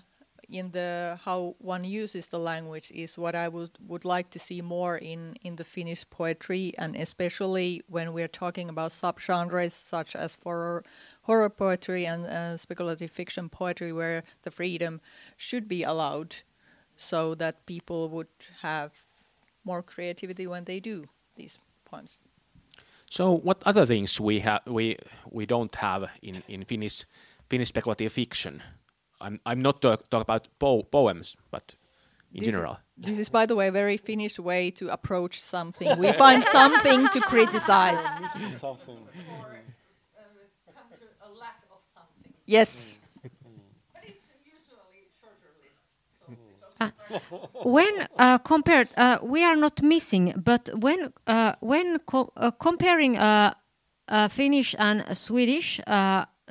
in 0.49 0.71
the 0.71 1.19
how 1.23 1.55
one 1.59 1.83
uses 1.83 2.27
the 2.27 2.37
language 2.37 2.91
is 2.93 3.17
what 3.17 3.35
I 3.35 3.47
would 3.47 3.71
would 3.87 4.05
like 4.05 4.29
to 4.31 4.39
see 4.39 4.61
more 4.61 4.97
in 4.97 5.35
in 5.41 5.55
the 5.55 5.63
Finnish 5.63 6.07
poetry 6.09 6.73
and 6.77 6.95
especially 6.95 7.81
when 7.87 8.13
we're 8.13 8.27
talking 8.27 8.69
about 8.69 8.91
subgenres 8.91 9.71
such 9.71 10.15
as 10.15 10.37
horror 10.43 10.83
horror 11.23 11.49
poetry 11.49 12.05
and 12.05 12.25
uh, 12.25 12.57
speculative 12.57 13.11
fiction 13.11 13.49
poetry 13.49 13.91
where 13.91 14.23
the 14.43 14.51
freedom 14.51 15.01
should 15.37 15.67
be 15.67 15.83
allowed 15.83 16.35
so 16.95 17.35
that 17.35 17.65
people 17.65 18.09
would 18.09 18.27
have 18.61 18.91
more 19.63 19.81
creativity 19.81 20.47
when 20.47 20.65
they 20.65 20.79
do 20.79 21.05
these 21.35 21.59
poems. 21.83 22.19
So, 23.15 23.31
what 23.31 23.63
other 23.65 23.85
things 23.85 24.19
we 24.19 24.39
have 24.39 24.61
we 24.67 24.97
we 25.31 25.45
don't 25.45 25.73
have 25.75 26.09
in 26.21 26.43
in 26.47 26.65
Finnish 26.65 27.05
Finnish 27.49 27.69
speculative 27.69 28.11
fiction? 28.11 28.61
I'm 29.21 29.39
I'm 29.45 29.61
not 29.61 29.81
talk, 29.81 30.09
talk 30.09 30.21
about 30.21 30.47
po- 30.59 30.83
poems, 30.83 31.37
but 31.49 31.75
in 32.33 32.43
This- 32.43 32.53
general. 32.53 32.77
This 32.97 33.19
is, 33.19 33.29
by 33.29 33.45
the 33.45 33.55
way, 33.55 33.67
a 33.67 33.71
very 33.71 33.97
Finnish 33.97 34.39
way 34.39 34.71
to 34.71 34.89
approach 34.89 35.41
something. 35.41 35.99
We 35.99 36.11
find 36.13 36.43
something 36.43 37.07
to 37.09 37.19
criticize. 37.21 38.03
Something. 38.03 39.07
Yes. 42.45 42.99
When 47.63 48.07
uh, 48.17 48.37
compared, 48.39 48.89
uh, 48.97 49.19
we 49.21 49.43
are 49.43 49.55
not 49.55 49.81
missing, 49.81 50.33
but 50.35 50.69
when 50.73 51.13
uh, 51.27 51.53
when 51.59 51.99
co- 51.99 52.31
comparing 52.59 53.17
Finnish 54.29 54.75
and 54.77 55.17
Swedish 55.17 55.79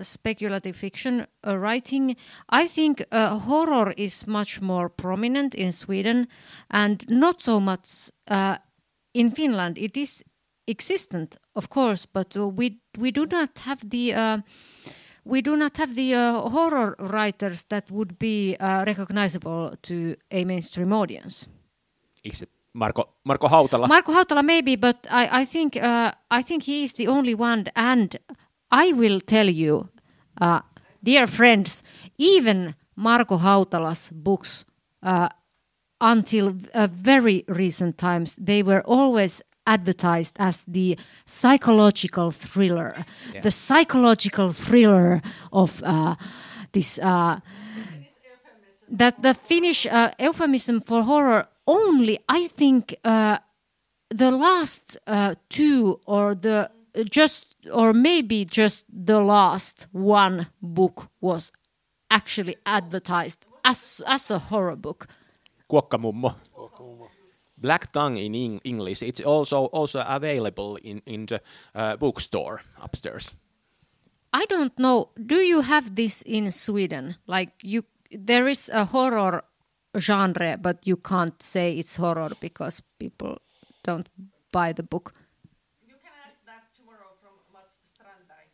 speculative 0.00 0.76
fiction 0.76 1.26
uh, 1.46 1.56
writing, 1.56 2.16
I 2.48 2.66
think 2.66 3.04
uh, 3.12 3.38
horror 3.38 3.94
is 3.96 4.26
much 4.26 4.60
more 4.60 4.88
prominent 4.88 5.54
in 5.54 5.72
Sweden 5.72 6.28
and 6.70 7.04
not 7.08 7.42
so 7.42 7.60
much 7.60 8.10
uh, 8.28 8.58
in 9.12 9.30
Finland. 9.30 9.78
It 9.78 9.96
is 9.96 10.24
existent, 10.66 11.36
of 11.54 11.68
course, 11.68 12.06
but 12.06 12.34
we 12.36 12.80
we 12.98 13.10
do 13.10 13.26
not 13.26 13.58
have 13.60 13.88
the. 13.88 14.42
We 15.24 15.40
do 15.40 15.56
not 15.56 15.76
have 15.78 15.94
the 15.94 16.14
uh, 16.14 16.48
horror 16.50 16.96
writers 16.98 17.64
that 17.64 17.90
would 17.90 18.18
be 18.18 18.56
uh, 18.56 18.84
recognizable 18.86 19.74
to 19.82 20.16
a 20.30 20.44
mainstream 20.44 20.92
audience. 20.92 21.48
Except 22.22 22.52
Marko 22.74 23.08
Marco 23.24 23.48
Hautala. 23.48 23.88
Marko 23.88 24.12
Hautala 24.12 24.44
maybe, 24.44 24.76
but 24.76 25.06
I, 25.10 25.40
I 25.40 25.44
think 25.44 25.76
uh, 25.76 26.12
I 26.30 26.42
think 26.42 26.64
he 26.64 26.84
is 26.84 26.94
the 26.94 27.06
only 27.06 27.34
one. 27.34 27.66
And 27.76 28.16
I 28.70 28.92
will 28.92 29.20
tell 29.20 29.48
you, 29.48 29.88
uh, 30.40 30.60
dear 31.02 31.26
friends, 31.26 31.82
even 32.18 32.74
Marko 32.96 33.38
Hautala's 33.38 34.10
books, 34.12 34.64
uh, 35.02 35.28
until 36.00 36.54
uh, 36.74 36.88
very 36.90 37.44
recent 37.48 37.96
times, 37.96 38.36
they 38.36 38.62
were 38.62 38.82
always 38.82 39.42
advertised 39.66 40.36
as 40.38 40.64
the 40.66 40.98
psychological 41.26 42.30
thriller, 42.30 43.04
the 43.42 43.50
psychological 43.50 44.52
thriller 44.52 45.20
of 45.52 45.82
uh, 45.84 46.14
this. 46.72 46.98
Uh, 46.98 47.40
that 48.90 49.22
the 49.22 49.34
Finnish 49.34 49.86
uh, 49.86 50.10
euphemism 50.20 50.80
for 50.80 51.02
horror 51.02 51.48
only, 51.66 52.18
I 52.28 52.46
think, 52.46 52.94
uh, 53.02 53.38
the 54.10 54.30
last 54.30 54.98
uh, 55.06 55.34
two 55.48 56.00
or 56.06 56.34
the 56.34 56.70
just 57.10 57.46
or 57.72 57.92
maybe 57.92 58.44
just 58.44 58.84
the 58.88 59.20
last 59.20 59.86
one 59.92 60.46
book 60.60 61.08
was 61.20 61.52
actually 62.10 62.56
advertised 62.66 63.44
as 63.64 64.02
as 64.06 64.30
a 64.30 64.38
horror 64.38 64.76
book. 64.76 65.08
Kuokkamummo. 65.70 66.34
Black 67.64 67.92
Tongue 67.92 68.18
in 68.18 68.34
Eng- 68.34 68.60
English. 68.64 69.02
It's 69.02 69.20
also 69.24 69.68
also 69.72 70.00
available 70.06 70.76
in 70.82 71.00
in 71.06 71.26
the 71.26 71.40
uh, 71.74 71.96
bookstore 71.96 72.60
upstairs. 72.84 73.36
I 74.42 74.46
don't 74.48 74.72
know. 74.78 75.08
Do 75.26 75.36
you 75.36 75.62
have 75.62 75.94
this 75.94 76.22
in 76.26 76.50
Sweden? 76.52 77.14
Like 77.26 77.50
you, 77.62 77.82
there 78.26 78.50
is 78.50 78.70
a 78.72 78.84
horror 78.84 79.42
genre, 79.98 80.56
but 80.60 80.76
you 80.86 80.96
can't 80.96 81.42
say 81.42 81.78
it's 81.78 81.96
horror 81.96 82.30
because 82.40 82.82
people 82.98 83.38
don't 83.86 84.08
buy 84.52 84.72
the 84.74 84.82
book. 84.82 85.12
You 85.88 85.96
can 86.02 86.12
ask 86.26 86.36
that 86.46 86.62
tomorrow 86.76 87.14
from 87.22 87.34
Mats 87.54 87.74
Strandberg, 87.94 88.48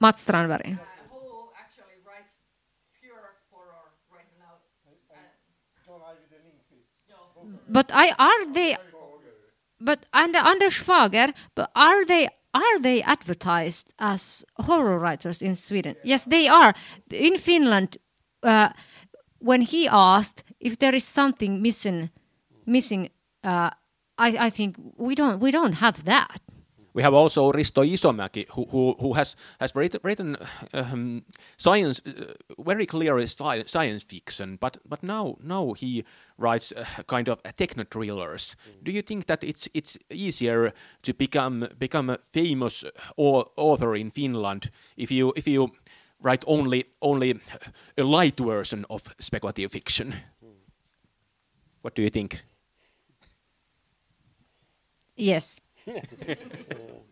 Mats 0.00 0.24
Strandberg. 0.24 0.66
who 1.10 1.52
actually 1.62 1.98
writes 2.06 2.32
pure 3.00 3.36
horror 3.52 3.92
right 4.10 4.32
now. 4.40 4.54
But 7.68 7.90
I 7.92 8.12
are 8.18 8.52
they? 8.52 8.76
But 9.80 10.06
and 10.12 10.34
Anders 10.34 10.82
Fager, 10.82 11.32
but 11.54 11.70
are 11.74 12.04
they? 12.04 12.28
Are 12.54 12.80
they 12.80 13.02
advertised 13.02 13.92
as 13.98 14.44
horror 14.56 14.98
writers 14.98 15.42
in 15.42 15.54
Sweden? 15.54 15.96
Yes, 16.02 16.24
they 16.24 16.48
are. 16.48 16.74
In 17.10 17.36
Finland, 17.38 17.98
uh, 18.42 18.70
when 19.38 19.60
he 19.60 19.86
asked 19.86 20.42
if 20.58 20.78
there 20.78 20.94
is 20.94 21.04
something 21.04 21.62
missing, 21.62 22.10
missing, 22.66 23.10
uh, 23.44 23.70
I, 24.16 24.46
I 24.46 24.50
think 24.50 24.76
we 24.96 25.14
don't 25.14 25.40
we 25.40 25.50
don't 25.50 25.74
have 25.74 26.04
that. 26.04 26.40
We 26.98 27.04
have 27.04 27.14
also 27.14 27.52
Risto 27.52 27.84
Isomäki, 27.84 28.48
who, 28.50 28.64
who, 28.64 28.96
who 28.98 29.12
has, 29.12 29.36
has 29.60 29.72
written, 29.76 30.00
written 30.02 30.36
um, 30.74 31.22
science, 31.56 32.02
uh, 32.04 32.34
very 32.58 32.86
clearly 32.86 33.24
science 33.26 34.02
fiction, 34.02 34.56
but, 34.56 34.78
but 34.84 35.04
now, 35.04 35.36
now 35.40 35.74
he 35.74 36.04
writes 36.38 36.72
uh, 36.72 36.84
kind 37.06 37.28
of 37.28 37.40
techno 37.54 37.84
thrillers. 37.84 38.56
Do 38.82 38.90
you 38.90 39.02
think 39.02 39.26
that 39.26 39.44
it's, 39.44 39.68
it's 39.74 39.96
easier 40.10 40.72
to 41.02 41.14
become, 41.14 41.68
become 41.78 42.10
a 42.10 42.18
famous 42.32 42.84
au- 43.16 43.46
author 43.56 43.94
in 43.94 44.10
Finland 44.10 44.72
if 44.96 45.12
you, 45.12 45.32
if 45.36 45.46
you 45.46 45.70
write 46.20 46.42
only, 46.48 46.86
only 47.00 47.38
a 47.96 48.02
light 48.02 48.40
version 48.40 48.84
of 48.90 49.14
speculative 49.20 49.70
fiction? 49.70 50.16
What 51.82 51.94
do 51.94 52.02
you 52.02 52.10
think? 52.10 52.42
Yes. 55.14 55.60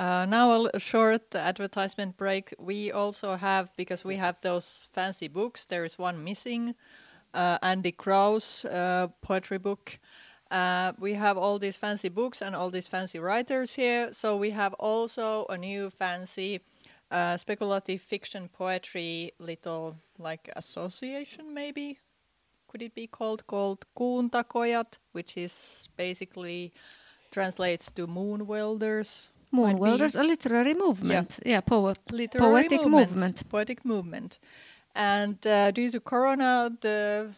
Uh, 0.00 0.24
now 0.24 0.64
a 0.72 0.80
short 0.80 1.34
advertisement 1.34 2.16
break. 2.16 2.54
We 2.58 2.90
also 2.90 3.36
have 3.36 3.68
because 3.76 4.02
we 4.02 4.16
have 4.16 4.40
those 4.40 4.88
fancy 4.94 5.28
books. 5.28 5.66
There 5.66 5.84
is 5.84 5.98
one 5.98 6.24
missing, 6.24 6.74
uh, 7.34 7.58
Andy 7.60 7.92
Krauss 7.92 8.64
uh, 8.64 9.08
poetry 9.20 9.58
book. 9.58 9.98
Uh, 10.50 10.92
we 10.98 11.14
have 11.14 11.36
all 11.36 11.58
these 11.58 11.76
fancy 11.76 12.08
books 12.08 12.40
and 12.40 12.56
all 12.56 12.70
these 12.70 12.88
fancy 12.88 13.18
writers 13.18 13.74
here. 13.74 14.10
So 14.12 14.38
we 14.38 14.50
have 14.52 14.72
also 14.74 15.44
a 15.50 15.58
new 15.58 15.90
fancy 15.90 16.60
uh, 17.10 17.36
speculative 17.36 18.00
fiction 18.00 18.48
poetry 18.48 19.32
little 19.38 19.96
like 20.18 20.48
association 20.56 21.52
maybe. 21.52 21.98
Could 22.68 22.82
it 22.82 22.94
be 22.94 23.06
called 23.06 23.46
called 23.46 23.84
Kuuntakojat, 23.94 24.98
which 25.12 25.36
is 25.36 25.88
basically 25.96 26.72
translates 27.30 27.90
to 27.92 28.06
moon 28.06 28.46
welders. 28.46 29.30
Moon 29.52 29.66
might 29.66 29.74
be. 29.74 29.80
Welders, 29.80 30.14
a 30.14 30.22
literary 30.22 30.74
movement. 30.74 31.40
Yeah, 31.44 31.60
poet, 31.60 31.98
literary 32.10 32.68
poetic 32.68 32.86
movement. 32.86 33.48
Poetic 33.48 33.84
movement. 33.84 34.38
And 34.94 35.44
uh, 35.46 35.70
due 35.70 35.90
to 35.90 36.00
Corona, 36.00 36.70
the 36.80 37.30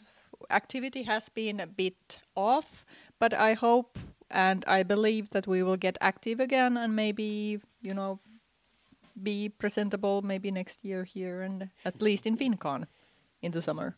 activity 0.50 1.02
has 1.02 1.28
been 1.28 1.60
a 1.60 1.66
bit 1.66 2.18
off, 2.34 2.84
but 3.18 3.32
I 3.34 3.54
hope 3.54 3.98
and 4.30 4.64
I 4.66 4.82
believe 4.82 5.30
that 5.30 5.46
we 5.46 5.62
will 5.62 5.76
get 5.76 5.98
active 6.00 6.40
again 6.40 6.76
and 6.76 6.96
maybe, 6.96 7.60
you 7.82 7.94
know, 7.94 8.18
be 9.22 9.50
presentable 9.50 10.22
maybe 10.22 10.50
next 10.50 10.84
year 10.84 11.04
here 11.04 11.42
and 11.42 11.68
at 11.84 12.00
least 12.00 12.26
in 12.26 12.36
FinCon 12.36 12.86
in 13.42 13.52
the 13.52 13.60
summer. 13.60 13.96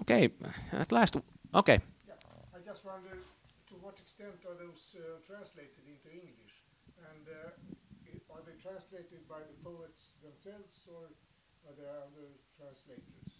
Okay, 0.00 0.28
at 0.72 0.92
last, 0.92 1.16
okay. 1.54 1.80
I 2.54 2.58
just 2.66 2.84
wonder 2.84 3.08
to 3.08 3.16
what 3.86 4.00
extent 4.00 4.38
are 4.48 4.58
those 4.58 4.96
uh, 4.98 5.22
translated 5.30 5.84
into 5.86 6.10
English? 6.10 6.54
And 7.10 7.24
uh, 7.30 8.34
are 8.34 8.42
they 8.44 8.58
translated 8.60 9.22
by 9.28 9.38
the 9.48 9.56
poets 9.62 10.18
themselves 10.26 10.82
or 10.90 11.02
are 11.66 11.74
there 11.78 11.94
other 12.06 12.26
translators? 12.58 13.30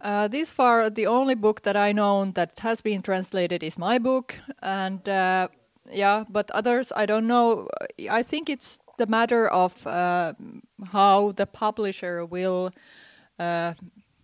Uh, 0.00 0.28
this 0.28 0.50
far, 0.50 0.90
the 0.90 1.06
only 1.06 1.34
book 1.34 1.62
that 1.62 1.74
I 1.74 1.92
know 1.92 2.30
that 2.34 2.58
has 2.58 2.82
been 2.82 3.00
translated 3.00 3.62
is 3.62 3.78
my 3.78 3.98
book, 3.98 4.36
and 4.62 5.08
uh, 5.08 5.48
yeah, 5.90 6.24
but 6.28 6.50
others 6.50 6.92
I 6.94 7.06
don't 7.06 7.26
know. 7.26 7.68
I 8.10 8.22
think 8.22 8.50
it's 8.50 8.78
the 8.98 9.06
matter 9.06 9.48
of 9.48 9.86
uh, 9.86 10.34
how 10.92 11.32
the 11.32 11.46
publisher 11.46 12.24
will, 12.24 12.70
uh, 13.38 13.72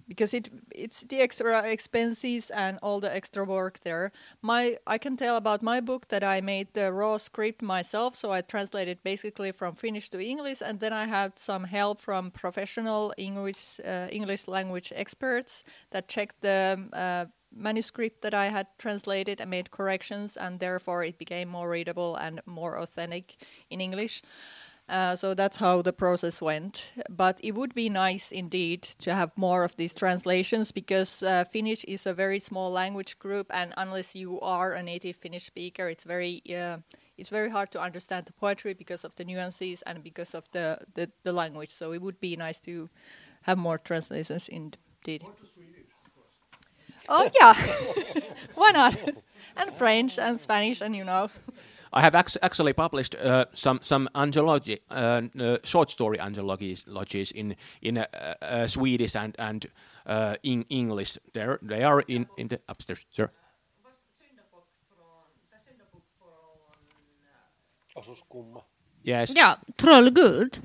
because 0.08 0.34
it 0.34 0.50
it's 0.70 1.02
the 1.02 1.20
extra 1.20 1.62
expenses 1.62 2.50
and 2.50 2.78
all 2.82 3.00
the 3.00 3.14
extra 3.14 3.44
work 3.44 3.80
there. 3.80 4.12
My 4.42 4.78
I 4.86 4.98
can 4.98 5.16
tell 5.16 5.36
about 5.36 5.62
my 5.62 5.80
book 5.80 6.08
that 6.08 6.22
I 6.22 6.40
made 6.40 6.68
the 6.74 6.92
raw 6.92 7.16
script 7.18 7.62
myself, 7.62 8.14
so 8.16 8.32
I 8.32 8.40
translated 8.40 8.98
basically 9.02 9.52
from 9.52 9.74
Finnish 9.74 10.10
to 10.10 10.20
English, 10.20 10.62
and 10.62 10.80
then 10.80 10.92
I 10.92 11.06
had 11.06 11.38
some 11.38 11.64
help 11.64 12.00
from 12.00 12.30
professional 12.30 13.12
English 13.16 13.80
uh, 13.80 14.08
English 14.10 14.48
language 14.48 14.92
experts 14.94 15.64
that 15.90 16.08
checked 16.08 16.40
the 16.40 16.78
uh, 16.92 17.26
manuscript 17.56 18.22
that 18.22 18.34
I 18.34 18.46
had 18.46 18.66
translated 18.78 19.40
and 19.40 19.50
made 19.50 19.70
corrections, 19.70 20.36
and 20.36 20.60
therefore 20.60 21.04
it 21.04 21.18
became 21.18 21.48
more 21.48 21.68
readable 21.68 22.16
and 22.16 22.40
more 22.46 22.76
authentic 22.76 23.36
in 23.70 23.80
English. 23.80 24.22
Uh, 24.86 25.16
so 25.16 25.32
that's 25.32 25.56
how 25.56 25.80
the 25.80 25.92
process 25.92 26.42
went. 26.42 26.92
But 27.08 27.40
it 27.42 27.52
would 27.54 27.74
be 27.74 27.88
nice 27.88 28.30
indeed 28.30 28.82
to 29.00 29.14
have 29.14 29.32
more 29.36 29.64
of 29.64 29.76
these 29.76 29.94
translations 29.94 30.72
because 30.72 31.22
uh, 31.22 31.44
Finnish 31.44 31.84
is 31.84 32.06
a 32.06 32.12
very 32.12 32.38
small 32.38 32.70
language 32.70 33.18
group, 33.18 33.46
and 33.50 33.72
unless 33.78 34.14
you 34.14 34.38
are 34.40 34.72
a 34.72 34.82
native 34.82 35.16
Finnish 35.16 35.44
speaker, 35.44 35.88
it's 35.88 36.04
very 36.04 36.42
uh, 36.54 36.78
it's 37.16 37.30
very 37.30 37.48
hard 37.48 37.70
to 37.70 37.80
understand 37.80 38.26
the 38.26 38.32
poetry 38.32 38.74
because 38.74 39.04
of 39.04 39.14
the 39.16 39.24
nuances 39.24 39.82
and 39.82 40.02
because 40.02 40.34
of 40.34 40.44
the, 40.52 40.78
the, 40.94 41.10
the 41.22 41.32
language. 41.32 41.70
So 41.70 41.92
it 41.92 42.02
would 42.02 42.20
be 42.20 42.36
nice 42.36 42.60
to 42.62 42.90
have 43.42 43.56
more 43.56 43.78
translations 43.78 44.48
indeed. 44.48 45.24
Oh 47.08 47.30
yeah, 47.40 47.54
why 48.54 48.70
not? 48.70 48.96
And 49.56 49.72
French 49.74 50.18
and 50.18 50.40
Spanish, 50.40 50.80
and 50.80 50.96
you 50.96 51.04
know. 51.04 51.30
I 51.96 52.00
have 52.00 52.14
ac- 52.16 52.38
actually 52.42 52.72
published 52.72 53.14
uh, 53.14 53.44
some 53.54 53.78
some 53.82 54.08
anthology, 54.14 54.78
uh, 54.90 55.22
uh, 55.40 55.58
short 55.64 55.90
story 55.90 56.18
anthologies 56.20 57.32
in 57.32 57.56
in 57.82 57.98
uh, 57.98 58.04
uh, 58.42 58.66
Swedish 58.66 59.16
and 59.16 59.34
and 59.38 59.66
uh, 60.06 60.34
in 60.42 60.64
English. 60.68 61.18
There 61.32 61.58
they 61.62 61.84
are 61.84 62.02
in 62.08 62.26
in 62.36 62.48
the 62.48 62.58
upstairs, 62.68 63.06
sir. 63.10 63.30
Yes, 69.02 69.32
Yeah, 69.36 69.56
Trollguld. 69.76 70.58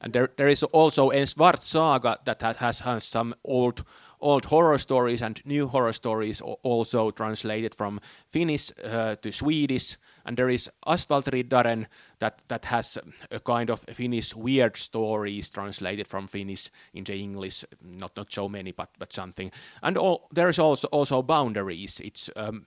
and 0.00 0.12
there 0.12 0.28
there 0.36 0.48
is 0.50 0.62
also 0.62 1.10
a 1.10 1.26
Svart 1.26 1.60
Saga 1.62 2.18
that 2.24 2.42
has, 2.60 2.80
has 2.80 3.04
some 3.04 3.34
old 3.44 3.84
old 4.20 4.44
horror 4.46 4.78
stories 4.78 5.22
and 5.22 5.40
new 5.44 5.66
horror 5.68 5.92
stories 5.92 6.40
also 6.62 7.10
translated 7.10 7.74
from 7.74 8.00
Finnish 8.28 8.70
uh, 8.84 9.14
to 9.22 9.32
Swedish. 9.32 9.96
And 10.24 10.36
there 10.36 10.48
is 10.48 10.70
Asfaltriddaren 10.86 11.86
that 12.18 12.42
that 12.48 12.64
has 12.66 12.98
a 13.30 13.40
kind 13.40 13.70
of 13.70 13.80
Finnish 13.80 14.34
weird 14.36 14.76
stories 14.76 15.50
translated 15.50 16.06
from 16.08 16.28
Finnish 16.28 16.70
into 16.94 17.14
English. 17.14 17.64
Not 17.82 18.16
not 18.16 18.32
so 18.32 18.48
many, 18.48 18.72
but 18.72 18.88
but 18.98 19.12
something. 19.12 19.52
And 19.82 19.98
all, 19.98 20.28
there 20.34 20.48
is 20.48 20.58
also 20.58 20.88
also 20.88 21.22
boundaries. 21.22 22.00
It's 22.00 22.30
um, 22.36 22.66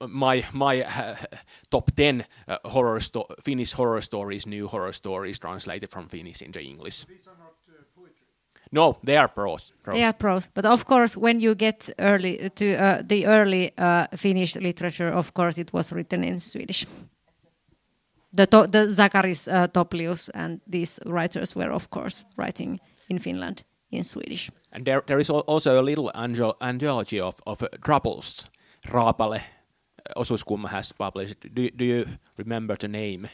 my 0.00 0.44
my 0.52 0.82
uh, 0.82 1.16
top 1.70 1.90
ten 1.96 2.24
uh, 2.48 2.58
horror 2.64 3.00
Finnish 3.40 3.72
horror 3.72 4.00
stories, 4.00 4.46
new 4.46 4.68
horror 4.68 4.92
stories 4.92 5.38
translated 5.38 5.90
from 5.90 6.08
Finnish 6.08 6.42
into 6.42 6.60
English. 6.60 7.06
These 8.72 8.80
are 8.80 8.88
not 8.88 8.96
uh, 8.96 8.96
poetry. 8.96 8.96
No, 8.96 8.96
they 9.04 9.16
are 9.16 9.28
prose. 9.28 9.72
prose. 9.82 9.98
Yeah, 9.98 10.12
pros. 10.12 10.48
But 10.54 10.64
of 10.64 10.84
course, 10.84 11.20
when 11.20 11.40
you 11.40 11.54
get 11.54 11.90
early 11.98 12.50
to 12.50 12.64
uh, 12.64 13.02
the 13.08 13.26
early 13.26 13.72
uh, 13.78 14.06
Finnish 14.16 14.56
literature, 14.56 15.12
of 15.12 15.32
course, 15.32 15.60
it 15.60 15.72
was 15.72 15.92
written 15.92 16.24
in 16.24 16.40
Swedish. 16.40 16.86
The 18.36 18.46
to- 18.46 18.66
the 18.66 18.88
Zacharias 18.88 19.48
uh, 19.48 19.68
Topelius 19.68 20.30
and 20.34 20.60
these 20.72 21.00
writers 21.04 21.54
were, 21.56 21.74
of 21.74 21.90
course, 21.90 22.24
writing 22.36 22.80
in 23.08 23.18
Finland 23.18 23.64
in 23.90 24.04
Swedish. 24.04 24.50
And 24.72 24.84
there, 24.84 25.02
there 25.06 25.20
is 25.20 25.30
also 25.30 25.78
a 25.78 25.82
little 25.82 26.10
anthology 26.60 27.20
of, 27.20 27.34
of 27.46 27.62
uh, 27.62 27.68
drabbles. 27.80 28.46
Raapale 28.88 29.40
uh, 29.40 30.20
Osuuskumma 30.20 30.68
has 30.68 30.92
published. 30.92 31.54
Do, 31.54 31.70
do 31.76 31.84
you 31.84 32.06
remember 32.38 32.76
the 32.76 32.88
name? 32.88 33.28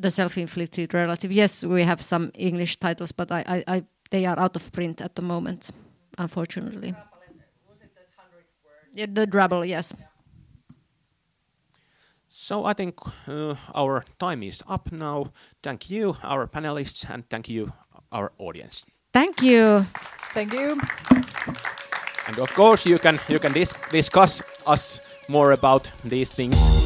The 0.00 0.10
self-inflicted 0.10 0.94
relative. 0.94 1.32
Yes, 1.32 1.64
we 1.64 1.84
have 1.84 2.02
some 2.02 2.30
English 2.34 2.76
titles, 2.78 3.12
but 3.12 3.30
I, 3.30 3.44
I, 3.46 3.76
I 3.76 3.84
they 4.10 4.26
are 4.26 4.38
out 4.38 4.56
of 4.56 4.70
print 4.72 5.00
at 5.00 5.14
the 5.14 5.22
moment, 5.22 5.70
unfortunately. 6.18 6.94
Yeah, 8.92 9.06
the 9.12 9.26
Drabble, 9.26 9.66
yes. 9.68 9.94
So 12.28 12.64
I 12.64 12.74
think 12.74 12.98
uh, 13.28 13.54
our 13.74 14.04
time 14.18 14.42
is 14.42 14.62
up 14.68 14.92
now. 14.92 15.32
Thank 15.62 15.90
you, 15.90 16.16
our 16.22 16.46
panelists, 16.46 17.08
and 17.08 17.28
thank 17.28 17.48
you, 17.48 17.72
our 18.12 18.32
audience. 18.38 18.86
Thank 19.12 19.42
you. 19.42 19.86
Thank 20.34 20.52
you. 20.52 20.78
And 22.28 22.38
of 22.38 22.52
course, 22.54 22.86
you 22.86 22.98
can 22.98 23.18
you 23.28 23.38
can 23.38 23.52
dis- 23.52 23.74
discuss 23.90 24.42
us 24.66 25.18
more 25.28 25.52
about 25.52 25.92
these 26.04 26.34
things. 26.34 26.85